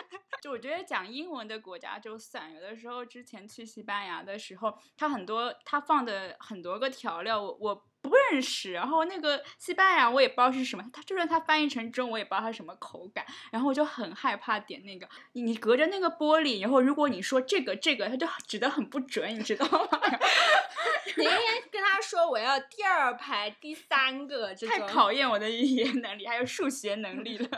[0.42, 7.84] 就我觉得讲英文的国家就算，有的时候之前去西班牙的时候，它很多它放的很多个调料，我我。
[8.08, 15.08] 不认识，然后那个西班牙我也不知道是什么，它就算它翻译成中，我也不知道它什么口感，然后我就很害怕点那个。
[15.32, 19.88] 你你隔着那个玻璃，然后如果你说这个这个，它就指的很不准，你知道吗？
[21.16, 24.80] 你应该跟他说我要第二排第三个这太。
[24.80, 27.48] 考验我的语言能力还有数学能力了。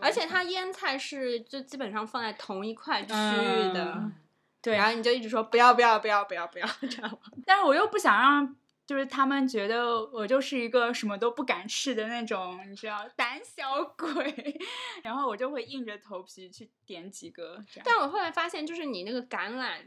[0.00, 4.12] 而且它腌菜是就基本上放在同一块区域的，嗯
[4.60, 7.18] 对，然后你就一直说不要不要不要不要不要 这样。
[7.44, 8.56] 但是我又不想让。
[8.86, 14.60] 就是他们觉得我就是一个什么都不敢吃的那种，你知道，胆小鬼，
[15.02, 17.62] 然后我就会硬着头皮去点几个。
[17.84, 19.78] 但我后来发现，就是你那个橄榄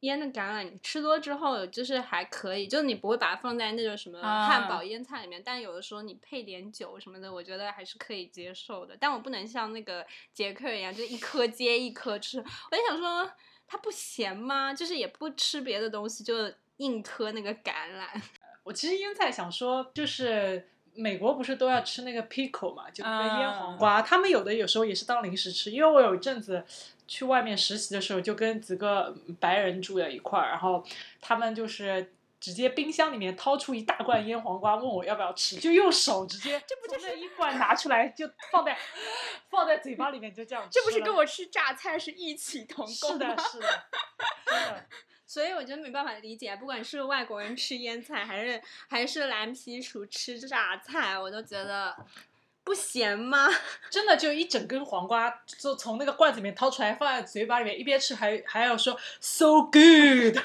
[0.00, 8.96] 腌的橄榄，你吃多之后就是还可以，就是你不会把它放在那种什么啊汉堡腌菜里面，但有的时候你配点酒什么的，我觉得还是可以接受的。
[8.98, 12.38] 但我不能像那个杰克一样，就一颗接一颗吃。
[12.38, 13.30] 我就想说，
[13.66, 14.72] 它不咸吗？
[14.72, 16.34] 就是也不吃别的东西，就
[16.78, 18.22] 硬磕那个橄榄。
[18.66, 25.70] 我其实腌菜想说，就是美国不是都要吃那个 pickle 嘛，就那个腌黄瓜，他们有的有时候也是当零食吃。
[25.70, 26.64] 因为我有一阵子
[27.06, 30.84] 去外面实习的时候，就跟几个白人住在一块儿，然后
[31.20, 32.12] 他们就是。
[32.38, 38.76] 直接冰箱里面掏出一大罐腌黄瓜，问我要不要吃，就用手直接这不就是一罐拿出来，就放在
[39.50, 43.84] 放在嘴巴里面，就这样吃这不是跟我吃榨菜是异曲同工是的，是的，
[44.44, 44.86] 真的。
[45.26, 51.96] 所以我觉得没办法理解，不管是外国人吃腌菜，还是还是蓝皮鼠吃榨菜，我都觉得
[52.66, 53.48] 不咸吗？
[53.88, 60.36] 真的就一整根黄瓜，就从那个罐子里面掏出来，放在嘴巴里面，一边吃还还要说 so good，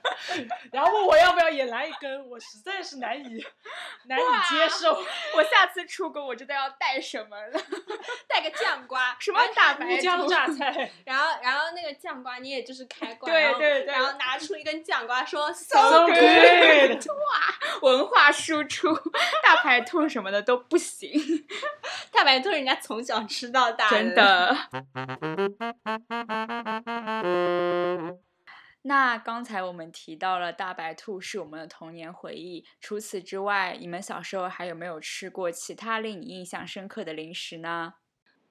[0.72, 3.46] 然后问我要不要也来一根，我实在是难以
[4.06, 4.94] 难以接受。
[5.36, 7.60] 我下次出国我知道要带什么了，
[8.26, 17.06] 带个酱瓜，什么大白乌江兔榨菜，然后然后那个酱瓜你也就是开罐，对对对然后拿出一根酱瓜说 so so good，good，
[17.82, 18.94] 文化输出，
[19.42, 21.12] 大白兔什么的都不行，
[22.12, 24.14] 大白兔人家从小吃到大，真。
[24.14, 24.56] 的。
[28.82, 37.94] 那刚才我们提到了大白兔是我们的童年回忆，除此之外，你们小时候还有没有吃过其他令你印象深刻的零食呢？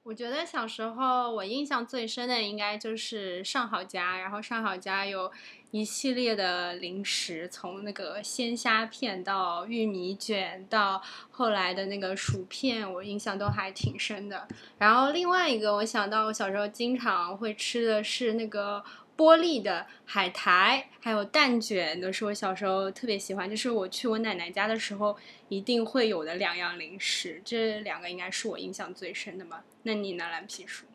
[0.06, 5.32] 我觉得小时候我印象最深的应该就是上好佳，然后上好佳有
[5.72, 14.48] 一系列的零食，从那个鲜虾片到玉米卷，到后来的那个薯片，我印象都还挺深的。
[14.78, 18.84] 然后另外一个我想到我小时候经常会吃的是那个。
[19.18, 23.50] 玻璃的海苔，还有蛋卷，都是我小时候特别喜欢。
[23.50, 27.42] 就是我去我奶奶家的时候，一定会有的两样零食。
[27.46, 29.64] 这两个应该是我印象最深的吧？
[29.84, 30.86] 那你呢，蓝皮书？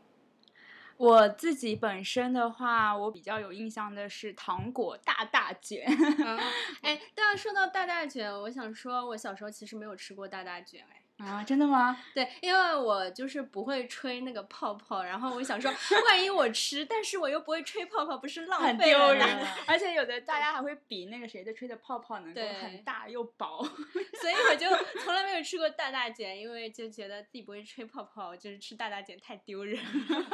[0.99, 5.87] 我自己本身的话，我比较有印象的是糖果大大卷。
[5.89, 6.39] 嗯，
[6.83, 11.03] 哎，但是说到大大卷，我想说，我小时候其实没有吃过大大卷，哎。
[11.21, 11.97] 啊，真的吗？
[12.15, 15.71] 对，因为我就是不会吹那个泡泡，然后我想说，
[16.07, 19.49] 万一我吃，但是我又不会吹泡泡，不是浪费了丢人吗？。
[19.67, 23.63] 而且有的大家还会比那个谁的吹的泡泡能够很大又薄。
[23.63, 24.67] 所以我就
[25.05, 29.79] 从来没有吃过大大姐，因为就觉得自己不会吹泡泡，就是吃大大姐太丢人。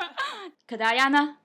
[0.69, 1.39] 可达鸭呢？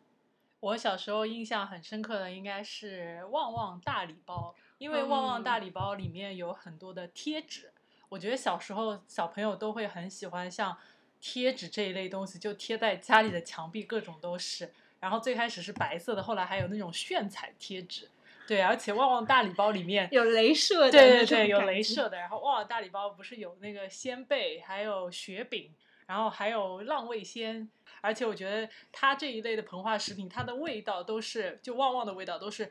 [0.60, 7.71] 我小时候印象很深刻的应该是旺旺大礼包，因为旺旺大礼包里面有很多的贴纸。
[8.12, 10.78] 我觉得小时候小朋友都会很喜欢像
[11.21, 14.69] 贴纸这一类东西，就贴在家里的墙壁，各种都是。
[15.00, 18.10] 然后最开始是白色的，后来还有那种炫彩贴纸。
[18.45, 21.82] 对，而且旺旺大礼包里面有镭射的，对对对，有镭。
[21.82, 22.17] 射的。
[22.17, 25.74] 然后旺旺大礼包不是有那个鲜贝，还有雪饼，
[26.06, 27.69] 然后还有浪味仙。
[28.02, 32.69] 而且我觉得它这一类的膨化食品，它的味道都是就旺旺的味道都是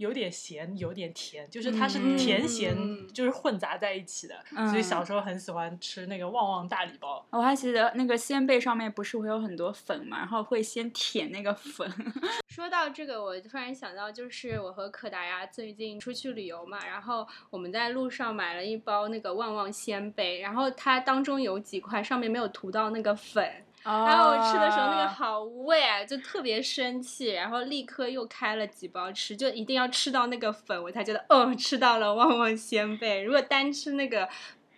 [0.00, 4.34] 有点咸，有点甜，就是它是嗯甜咸嗯就是混杂在一起的。
[4.70, 7.24] 所以小时候很喜欢吃那个旺旺大礼包。
[7.28, 11.86] 我还记得那个鲜贝上面不是会有很多粉嘛，然后会先舔那个粉。
[12.48, 23.46] 说到这个，我突然想到，就是我和可达鸭最近出去旅游嘛，然后我们在路上买了一包那个旺旺鲜贝，然后它当中有几块上面没有涂到那个粉，
[23.82, 33.22] 然后我吃的时候那个哦好味啊，就特别生气，然后立刻又开了几包吃，就一定要吃到那个粉，我才觉得哦，吃到了旺旺仙贝。
[33.22, 34.28] 如果单吃那个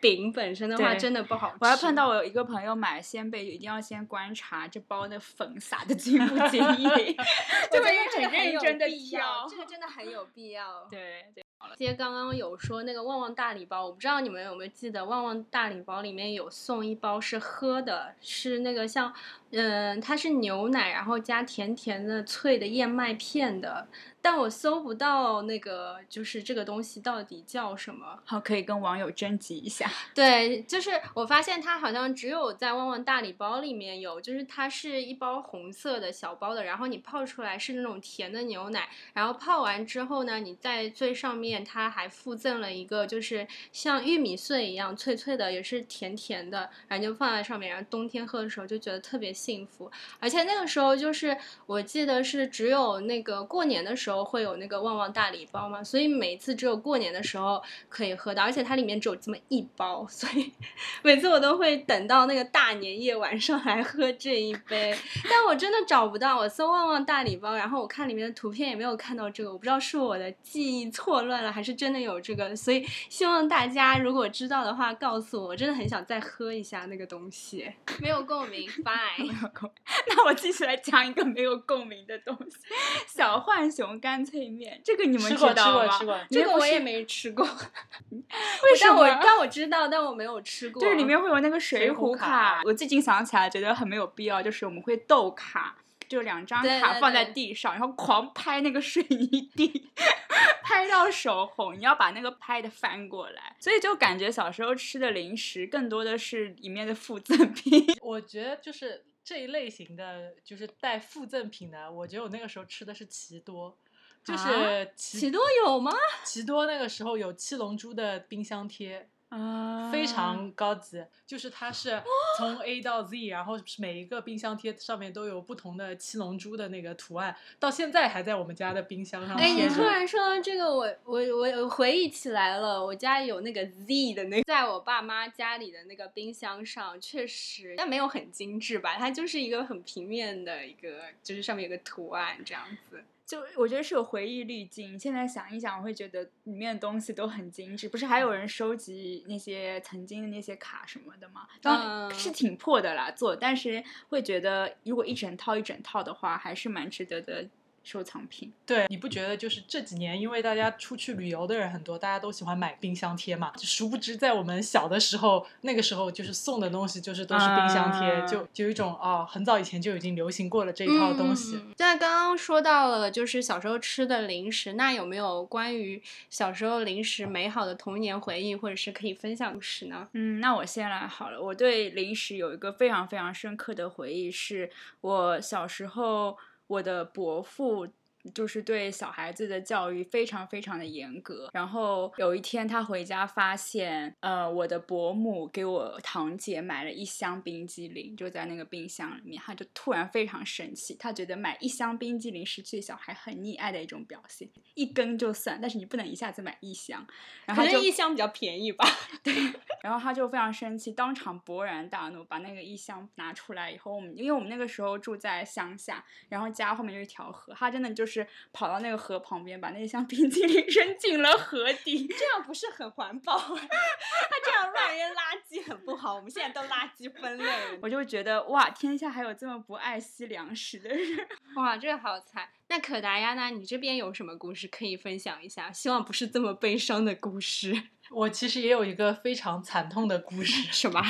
[0.00, 1.56] 饼本身的话，真的不好吃。
[1.60, 7.16] 我还碰到我有一个朋友买鲜贝，一定要先观察这包的粉撒的精不精液，
[7.70, 7.82] 我觉
[8.20, 9.46] 就很认真的挑。
[9.48, 10.86] 这个真的很有必要。
[10.90, 11.44] 对对，
[11.76, 19.12] 接刚刚有说那个旺旺大礼包，我不知道你们有没有记得，旺旺大礼包里面有送一包是喝的，是那个像，
[19.52, 23.86] 嗯，它是牛奶，然后加甜甜的脆的燕麦片的，
[24.22, 28.18] 但我搜不到那个就是这个东西到底叫什么。
[28.24, 29.90] 好，可以跟网友征集一下。
[30.14, 60.52] 对，就是我发现它好像只有在旺旺大礼包里面有，就是它是一包红色的小包的，然后你泡出来是那种甜的牛奶，然后泡完之后呢，你在最上面它还附赠了一个就是像玉米碎一样脆脆的，也是甜甜的，然后就放在上面，然后冬天喝的时候就觉得特别幸福，而且那个时候就是我记得是只有那个过年的时候会有那个旺旺大礼包嘛，所以每次只有过年的时候可以喝到，而且它里面只有这么一包，所以
[61.02, 64.96] 每次我都会等到那个大年夜晚上来喝这一杯。
[65.28, 77.72] 但我真的找不到，我搜旺旺大礼包，然后我看里面的图片也没有看到这个，我不知道是我的记忆错乱了，还是真的有这个，所以希望大家如果知道的话告诉我，我真的很想再喝一下那个东西。
[78.00, 79.31] 没有共鸣，fine。
[79.32, 79.70] 没有共，
[80.08, 82.56] 那我继续来讲一个没有共鸣的东西——
[83.08, 84.80] 小浣熊干脆面。
[84.84, 85.98] 这个你们知道吗？
[86.30, 87.44] 这个我也没吃过，
[88.10, 88.96] 为什么？
[88.96, 90.82] 但我但我知道，但我没有吃过。
[90.82, 92.26] 就是，里面会有那个水水浒浒卡。
[92.26, 95.76] 卡我最近想起来，觉得很没有必要，就是我们会斗卡，
[96.08, 99.90] 就两张卡放在对地上，然后狂拍那个水泥地，
[100.62, 101.76] 拍到手红。
[101.76, 107.86] 你要把那个拍的翻过来，所以就感觉小时候吃的零食更多的是里面的附赠品。
[108.02, 113.78] 我觉得就是这一类型的，就是带附赠品的，我觉得我那个时候吃的是奇多，
[114.24, 115.92] 就是啊奇喜多有吗？
[116.24, 122.00] 奇多那个时候有七龙珠的冰箱贴，啊非常高级，就是它是
[122.38, 129.68] 从 A 到 Z，然后是每一个冰箱贴上面都有不同的七龙珠的那个图案，到现在还在我们家的冰箱上哎，你。
[129.72, 143.02] 突然说到这个，我我我我回忆起来了，我家有那个 Z 的那个，在我爸妈家里的那个冰箱上，确实，但没有很精致吧，它就是一个很平面的一个，就是上面有个图案这样子。
[143.32, 144.98] 就我觉得是有回忆滤镜。
[144.98, 147.88] 现在想一想，我会觉得里面的东西都很精致。
[147.88, 151.48] 不是还有人收集那些曾经的那些卡什么的吗？
[151.62, 157.48] 当是挺破的啦，做，但是会觉得如果一整套一整套的话，还是蛮值得的
[157.82, 158.52] 收藏品。
[158.66, 163.52] 对，你不觉得就是这几年，因为大家出去旅游的人很多，大家都喜欢买冰箱贴嘛？
[163.56, 171.56] 就殊不知，在我们小的时候，那个时候就是送的东西就是都是冰箱贴，啊就就有一种啊、很早以前就已经流行过了这一套东西。
[171.56, 180.08] 嗯嗯嗯那刚刚说到了就是小时候吃的零食，那有没有关于小时候零食美好的童年回忆，或者是可以分享故事呢？
[180.12, 181.42] 嗯，那我先来好了。
[181.42, 186.36] 我对零食有一个非常非常深刻的回忆，是我小时候
[186.72, 187.86] 我的伯父
[188.34, 191.48] 就是对小孩子的教育非常非常的严格。
[191.52, 207.06] 然后有一天他回家发现，呃，我的伯母给我堂姐买了一箱冰激凌，就在那个冰箱里面，他就突然非常生气，他觉得买一箱冰激凌是对小孩很溺爱的一种表现，一根就算，但是你不能一下子买一箱。
[207.44, 208.86] 然后一箱比较便宜吧。
[209.22, 209.34] 对
[209.82, 218.11] 然后他就非常生气，当场勃然大怒，把那个一箱拿出来以后，我们因为我们那个时候住在乡下，然后家后面有一条河，他真的就是
[218.52, 222.06] 跑到那个河旁边，把那一箱冰淇淋 扔进了河底。
[222.06, 223.38] 这样不是很环保？
[223.38, 226.14] 他这样乱扔垃圾很不好。
[226.16, 227.78] 我们现在都垃圾分类了。
[227.82, 231.26] 我就觉得哇，天下还有这么不爱惜粮食的人。
[231.56, 232.48] 哇，这个好惨。
[232.68, 233.50] 那可达鸭呢？
[233.50, 235.70] 你这边有什么故事可以分享一下？
[235.72, 237.88] 希望不是这么悲伤的故事。
[238.10, 241.00] 我其实也有一个非常惨痛的故事，什么？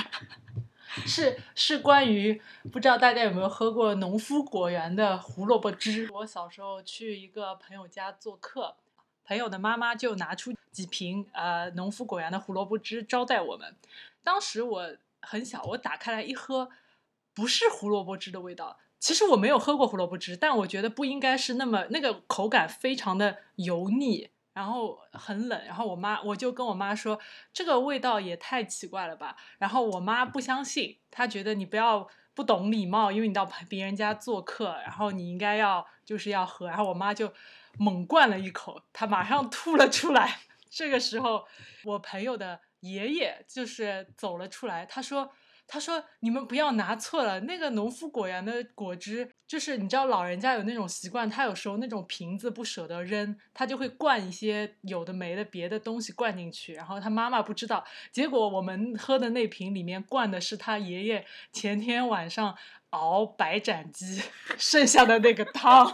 [1.07, 2.40] 是是关于
[2.70, 6.09] 不知道大家有没有喝过农夫果园的胡萝卜汁。
[6.12, 8.76] 我小时候去一个朋友家做客，
[9.24, 13.74] 朋友的妈妈就拿出几瓶呃农夫果园的胡萝卜汁招待我们。
[14.22, 16.68] 当时我很小，我打开来一喝，
[17.32, 18.78] 不是胡萝卜汁的味道。
[18.99, 24.28] 其实我没有喝过胡萝卜汁，但我觉得不应该是那么那个口感非常的油腻。
[24.53, 27.18] 然后很冷，然后我妈我就跟我妈说，
[27.53, 29.36] 这个味道也太奇怪了吧。
[29.59, 36.68] 然后我妈不相信，她觉得你不要不懂礼貌，因为你到别人家做客，然后你应该要就是要喝。
[36.68, 37.32] 然后我妈就
[37.78, 40.40] 猛灌了一口，她马上吐了出来。
[40.70, 41.46] 这个时候，
[41.84, 45.32] 我朋友的爷爷就是走了出来，他说。
[45.72, 56.74] 他说：“你们不要拿错了，那个农夫果园的果汁，就是你知道老人家有那种习惯，他有时候那种瓶子不舍得扔，他就会灌一些有的没的别的东西灌进去。
[56.74, 62.54] 然后他妈妈不知道，结果我们喝的那瓶里面灌的是他爷爷前天晚上
[62.90, 64.20] 熬白斩鸡
[64.58, 65.90] 剩下的那个汤，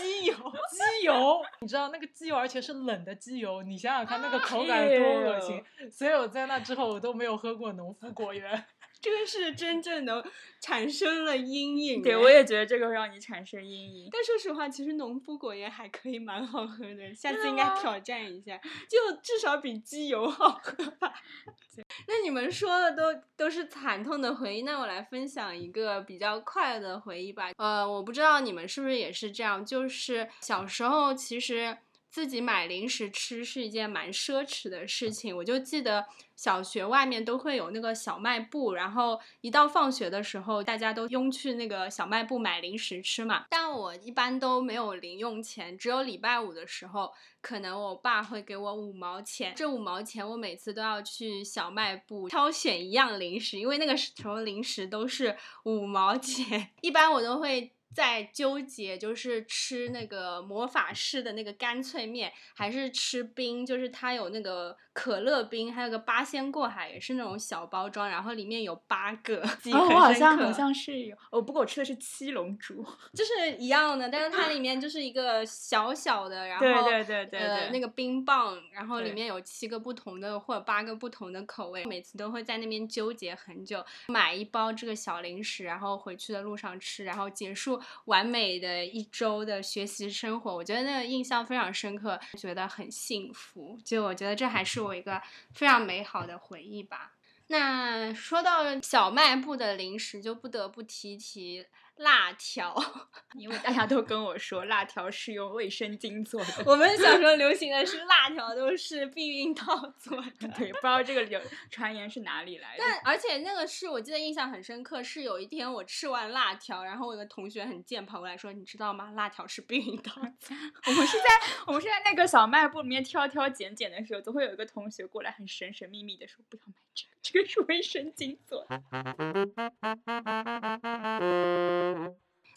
[0.00, 5.62] 鸡油，鸡油，你知道那个鸡油，而且是冷的鸡油，你想想看那个口感有多恶心。
[5.92, 8.64] 所以我在那之后我都没有喝过农夫果园。”
[9.00, 10.24] 这个是真正的
[10.60, 12.02] 产生了阴影。
[12.02, 14.08] 对，我也觉得这个会让你产生阴影。
[14.10, 21.12] 但说实话，其实农夫果园还可以蛮好喝的，下次应该挑战一下，就至少比机油好喝吧。
[22.08, 27.52] 那你们说的都都是惨痛的回忆，那我来分享一个比较快乐的回忆吧。
[27.56, 31.78] 呃，我不知道你们是不是也是这样，就是小时候其实。
[32.10, 43.44] 自己买零食吃是一件蛮奢侈的事情，我就记得小学外面都会有那个小卖部，然后一到放学的时候，大家都拥去那个小卖部买零食吃嘛。
[43.50, 57.72] 但我一般都没有零用钱，只有礼拜五的时候，可能我爸会给我五毛钱，这五毛钱我每次都要去小卖部挑选一样零食，因为那个时候零食都是五毛钱， 一般我都会。
[57.94, 63.64] 在纠结，就是吃那个魔法师的那个干脆面，还是吃冰？
[63.64, 69.42] 就是它有那个可乐冰，还有个八仙过海，也是那种小包装，然后里面有八个。
[69.72, 72.84] 哦，我好像好像是有，哦，不过我吃的是七龙珠，
[73.14, 87.77] 就是一样的，但是它 里面就是一个小小的，然后对对对对呃那个冰棒，然后里面有七个不同的或者八个不同的口味，每次都会在那边纠结很久，买一包这个小零食，然后回去的路上吃，然后结束。
[88.06, 93.78] 完美的一周的学习生活，我觉得那个印象非常深刻，觉得很幸福。
[93.84, 95.20] 就我觉得这还是我一个
[95.52, 97.12] 非常美好的回忆吧。
[97.48, 101.64] 那说到小卖部的零食，就不得不提提。
[101.98, 102.74] 辣条，
[103.34, 106.52] 因为大家都跟我说辣条是用卫生巾做的。
[106.64, 110.48] 我们小时候 流行的是辣条都是避孕套做的。
[110.56, 111.40] 对，不知道这个流
[111.70, 112.84] 传言是哪里来的。
[112.84, 119.10] 但而且那个是我记得印象很深刻，是有一天我吃完辣条，然后我的同学很贱跑过来说：“你知道吗？
[119.12, 120.20] 辣条是避孕套。
[120.86, 121.24] ”我们是在
[121.66, 128.80] 我们是在那个小卖部里面挑挑拣拣的时候，总会有一个同学过来很神神秘秘的说：“不要买这个，这个是卫生巾做的。”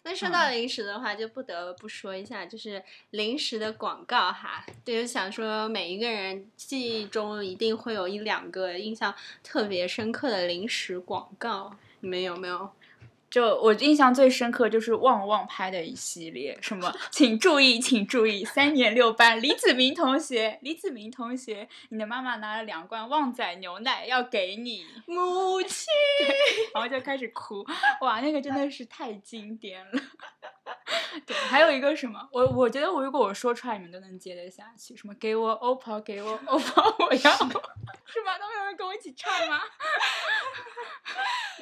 [0.04, 4.66] 那说到零食的话，就不得不说一下，就是零食的广告哈。
[4.84, 9.14] 对，想说每一个人记忆中一定会有一两个印象
[9.44, 12.68] 特别深刻的零食广告，你们有没有？
[13.32, 25.86] 就我印象最深刻就是旺旺拍的一系列，什么 请注意，请注意，三年六班李子明同学，李子明同学，你的妈妈拿了两罐旺仔牛奶要给你母亲，
[26.74, 27.64] 然后就开始哭，
[28.02, 30.02] 哇，那个真的是太经典了。
[31.26, 37.36] 对，还有一个什么，我我觉得我如果我说出来，你们都能接得下去，什么给我 OPPO，给我 OPPO， 我要，
[38.06, 38.38] 是吧？
[38.38, 39.60] 都没有人跟我一起唱吗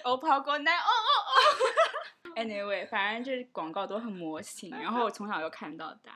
[0.05, 2.37] ？OPPO 过来，哦哦哦。
[2.37, 6.13] Anyway，反正这广告都很魔性，然后我从小就看到大。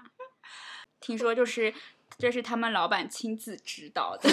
[1.01, 1.75] 听说就是
[2.17, 4.31] 这是他们老板亲自指导的。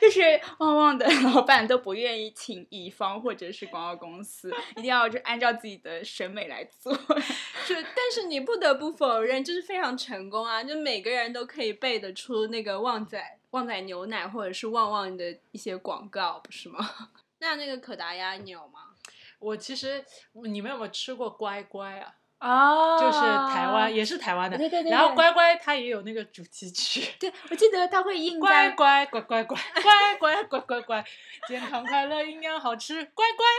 [0.00, 0.20] 就是
[0.58, 6.92] 旺旺的老板都不愿意请乙方或者是广告公司，一定要就按照自己的审美来做。
[7.66, 10.62] 就，但是你不得不否认，就是非常成功啊！
[10.62, 16.78] 就每个人都可以背得出那个旺仔、旺仔牛奶或者是旺旺的一些广告，不是吗？
[17.38, 18.90] 那那个可达鸭你有吗？
[19.38, 20.04] 我其实
[20.44, 22.14] 你们有没有吃过乖乖啊？
[22.42, 23.20] 哦就是
[23.54, 24.58] 台湾，也是台湾的。
[24.58, 27.14] 对对对然后乖乖它也有那个主题曲。
[27.20, 31.04] 对，我记得它会印乖在乖乖乖乖乖乖乖乖乖，
[31.46, 33.46] 健康快乐营养好吃，乖乖。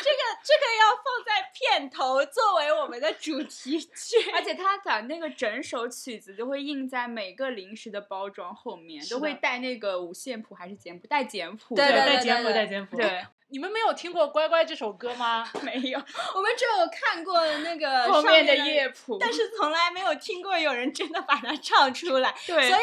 [0.00, 4.30] 这个这个要放在片头作为我们的主题曲。
[4.34, 11.06] 而且他把那个整首曲子都会印在每个零食的包装后面，都会带那个五线谱还是简谱？
[11.06, 11.74] 带简谱。
[11.74, 12.96] 对对带简谱带简谱。
[12.96, 15.48] 对，你们没有听过《乖乖》这首歌吗？
[15.62, 15.98] 没有
[16.34, 22.34] 我们只有看过那个上后面的的乐谱，但是从来没有听过有人真的把它唱出来。
[22.46, 22.76] 对，所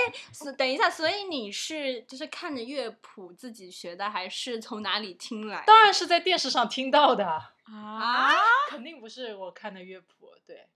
[0.49, 5.63] 以，等一下，所以你是就是看着乐谱自己学的，还是从哪里听来？
[5.67, 7.25] 当然是在电视上听到的，
[7.65, 8.33] 啊，
[8.69, 10.33] 肯定不是我看的乐谱。
[10.45, 10.67] 对，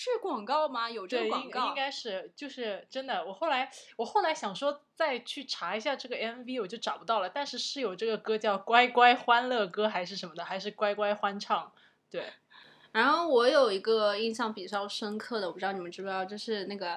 [0.00, 0.88] 是广告吗？
[0.88, 1.62] 有这，个广告？
[1.62, 3.24] 应应该是就是真的。
[3.26, 7.28] 我后来我后来想说再去查一下这个 MV，我就找不到了。
[7.28, 11.72] 但是是有这个歌叫《乖乖欢乐歌》还是什么的，还是乖乖欢唱？
[12.08, 12.32] 对，
[12.92, 16.96] 然后我有一个印象比较深刻的，我不知道你们知不知道，就是那个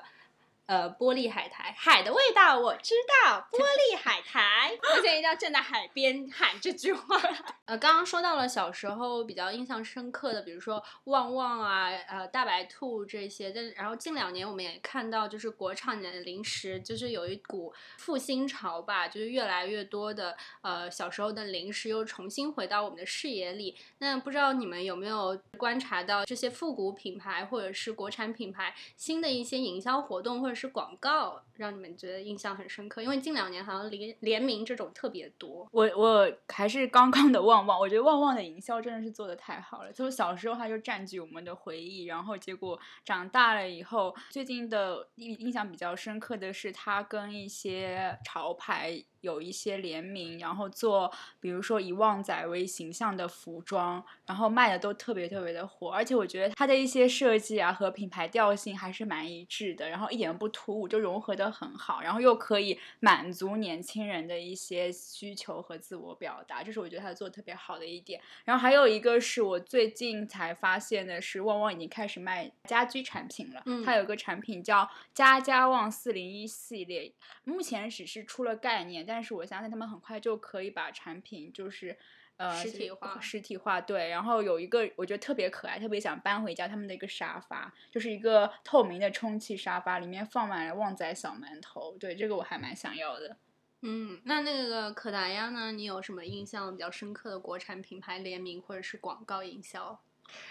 [0.71, 2.95] 呃玻璃海苔，海的味道我知
[3.25, 7.17] 道，玻璃海苔， 而且一定要站在海边喊这句话。
[7.65, 23.75] 呃，刚刚说到了小时候比较印象深刻的，比如说旺旺啊，呃大白兔这些，但然后近两年我们也看到，就是国产的零食就是有一股复兴潮吧，就是越来越多的呃小时候的零食又重新回到我们的视野里。
[23.97, 33.01] 那不知道你们有没有观察到这些复古品牌或者是国产品牌新的一些营销活动或者是是广告，让你们觉得印象很深刻？
[33.01, 35.67] 因为近两年好像联联名这种特别多。
[35.71, 39.91] 我我还是刚刚的旺旺，我觉得旺旺的营销真的是做的太好了。
[39.91, 55.89] 就是小时候它就占据我们的回忆，然后结果长大了以后，最近的印印象比较深刻的是它跟一些潮牌有一些联名，然后做比如说以旺仔为形象的服装，然后卖的都特别特别的火。
[55.89, 68.19] 而且我觉得它的一些设计啊和品牌调性还是蛮一致的，然后一点都不突兀，就融合的很好，然后又可以满足年轻人的一些需求和自我表达，这是我觉得它做的特别好的一点。
[68.43, 73.61] 然后还有一个是我最近才发现的是，旺旺已经开始卖家居产品了。
[73.65, 77.11] 嗯它有个产品叫家家旺四零一系列，
[77.43, 81.97] 目前只是出了概念，但是我相信他们很快就可以把产品就是。
[82.37, 93.37] 呃，实体化实体化对，然后有一个我觉得特别可爱，特别想搬回家，他们的一个沙发，就是一个透明的充气沙发，里面放满了旺仔小馒头，对，这个我还蛮想要的。
[93.81, 95.71] 嗯，那那个可达鸭呢？
[95.71, 100.01] 你有什么印象比较深刻的国产品牌联名或者是广告营销？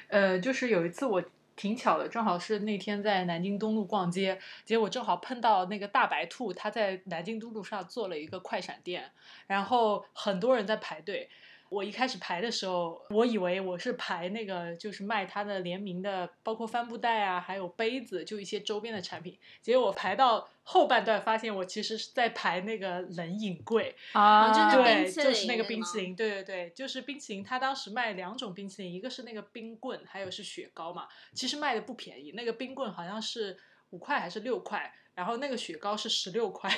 [0.06, 1.20] 呃，就是有一次我
[1.60, 9.12] 挺巧的，正好是那天在南京东路逛街，结果正好碰到那个大白兔，他在南京东路上做了一个快闪店，
[9.46, 11.28] 然后很多人在排队。
[11.70, 19.38] 我一开始排的时候，我以为我是排那个就是卖他的联名的，包括帆布袋啊，还有杯子，就一些周边的产品。
[19.62, 23.94] 结果我排到后半段，发现我其实是在排那个冷饮柜。
[24.12, 27.44] 啊对，就是那个冰淇淋，对对对，就是冰淇淋。
[27.44, 31.06] 他当时卖两种冰淇淋，一个是那个冰棍，还有是雪糕嘛。
[31.34, 33.56] 其实卖的不便宜，那个冰棍好像是
[33.90, 36.68] 五块还是六块，然后那个雪糕是十六块。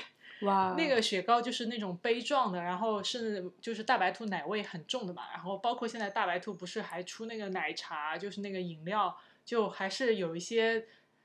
[0.43, 5.23] 哇，那个雪糕就是那种杯状的，然后是就是大白兔奶味很重的嘛。
[5.33, 10.85] 然后包括现在大白兔不是还出那个奶茶，就是那个饮料，就还是有一些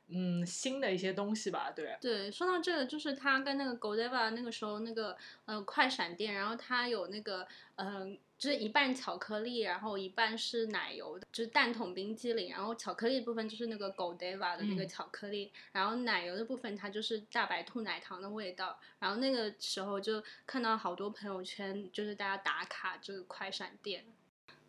[0.10, 1.72] 嗯新的一些东西吧。
[1.76, 24.06] 对，对，说到这个，就是他跟那个 Godiva 那个时候那个呃快闪店，然后它有那个嗯、呃就是一半巧克力，然后一半是奶油的，就是蛋筒冰激凌，然后巧克力部分就是那个 Godiva 的那个嗯巧克力，然后奶油的部分它就是大白兔奶糖的味道，然后那个时候就看到好多朋友圈，就是大家打卡这个快闪店。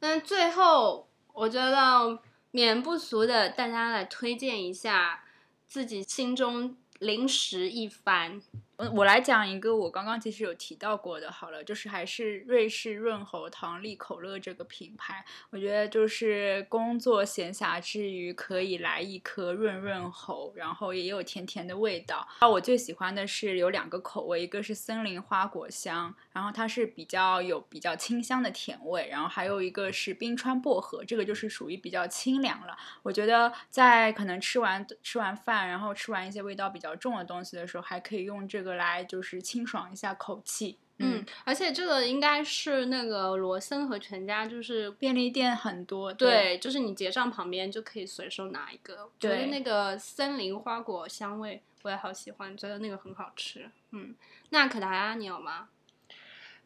[0.00, 2.18] 那最后，我觉得
[2.52, 5.24] 免不俗的，大家来推荐一下
[5.68, 8.40] 自己心中零食一番。
[8.80, 22.24] 嗯我来讲一个我刚刚其实有提到过的，好了，就是还是瑞士润喉糖利口乐这个品牌，我觉得就是工作闲暇之余可以来一颗润润喉，然后也有甜甜的味道。
[22.38, 32.78] 啊，我最喜欢的是有两个口味，一个是森林花果香，然后它是比较有比较清香的甜味，然后还有一个是冰川薄荷，这个就是属于比较清凉了。
[33.02, 40.78] 我觉得在可能吃完吃完饭，然后吃完一些味道比较重的东西的时候，还可以用这个来就是清爽一下口气。
[40.98, 49.10] 嗯，而且这个应该是那个罗森和全家，就是便利店很多，对，就是你结账旁边就可以随手拿一个。
[49.18, 53.68] 觉得对那个森林花果香味我也好喜欢，觉得那个很好吃。
[53.90, 54.14] 嗯，
[54.50, 55.68] 那可达鸭你有吗？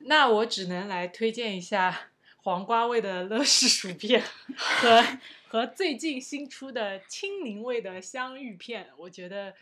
[0.05, 2.11] 那我只能来推荐一下
[2.43, 4.23] 黄瓜味的乐事薯片
[4.57, 9.55] 和和最近新出的青柠味的香芋片，我觉得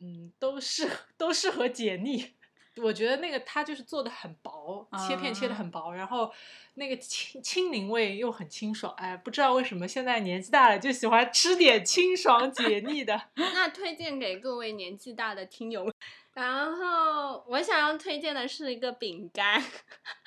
[0.00, 2.34] 嗯都适都适合解腻。
[2.76, 6.32] 我觉得那个它就是做的很薄，切片切的很薄，然后
[6.74, 8.94] 那个青青柠味又很清爽。
[8.96, 13.20] 哎，不知道为什么现在年纪大了就喜欢吃点清爽解腻的。
[13.34, 15.92] 那推荐给各位年纪大的听友们。
[16.32, 19.62] 然后我想要推荐的是一个饼干，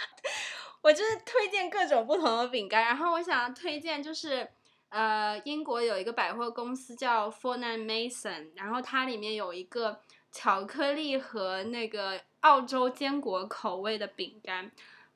[0.81, 2.83] 我就是推荐各种不同的饼干。
[2.83, 4.47] 然后我想要推荐就是，
[4.89, 10.01] 呃，英国有一个百货公司叫 Fornam Mason 然后它里面有一个
[10.31, 14.71] 巧克力和那个澳洲坚果口味的饼干。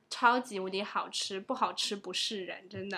[0.09, 2.97] 超级无敌好吃，不好吃不是人，真的。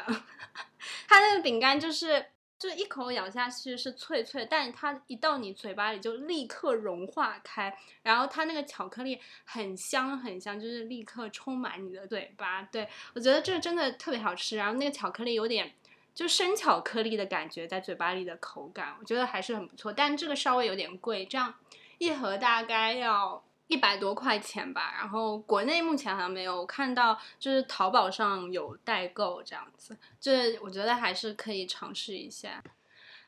[1.09, 2.23] 它那个饼干就是
[2.59, 12.61] 就一口咬下去是脆脆，但它一到你嘴巴里就立刻融化开，然后它那个巧克力很香很香，就是立刻充满你的嘴巴。
[12.63, 15.73] 对我觉得这个真的特别好吃，然后那个巧克力有点
[16.13, 21.55] 就生巧克力的感觉在嘴巴里的口感，我觉得还是很不错，但这个稍微有点贵，这样
[21.97, 23.41] 一盒大概要。
[23.69, 32.63] 一百多块钱吧，然后国内目前好像没有看到，就是淘宝上有代购这样子，这我觉得还是可以尝试一下。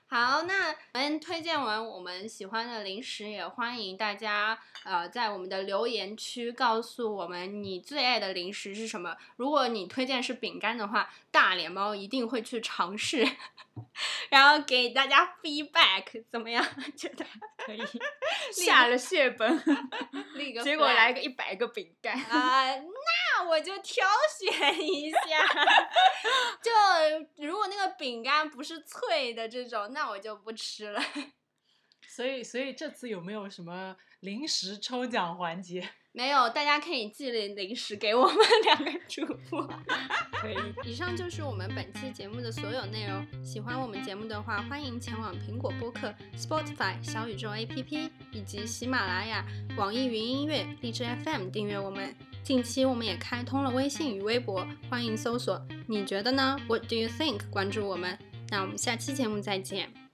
[0.07, 9.15] 好，那我们推荐完我们喜欢的零食，也欢迎大家呃在我们的留言区告诉我们你最爱的零食是什么。
[9.37, 13.25] 如果你推荐是饼干的话，大脸猫一定会去尝试，
[14.29, 16.63] 然后给大家 feedback 怎么样？
[16.97, 17.25] 觉得
[17.57, 17.82] 可以
[18.53, 19.63] 下了血本，
[20.36, 22.13] 立个结果来个一百个饼干。
[22.15, 24.05] 啊、那我就挑
[24.38, 25.17] 选一下。
[26.61, 31.01] 就如果那个饼干不是脆的这种，那我就不吃了。
[32.07, 35.89] 所以，所以这次有没有什么零食抽奖环节？
[36.14, 38.36] 没有，大家可以寄零零食给我们
[38.66, 39.68] 两个主播。
[40.84, 43.26] 以上就是我们本期节目的所有内容。
[43.45, 49.45] 喜欢我们节目的话，欢迎前往苹果播客、Spotify、小宇宙 APP 以及喜马拉雅、
[49.78, 52.14] 网易云音乐、荔枝 FM 订阅我们。
[52.43, 57.49] 近期我们也开通了微信与微博，欢迎搜索“你觉得呢？”What do you think？
[57.49, 58.18] 关注我们。
[58.49, 60.11] 那我们下期节目再见。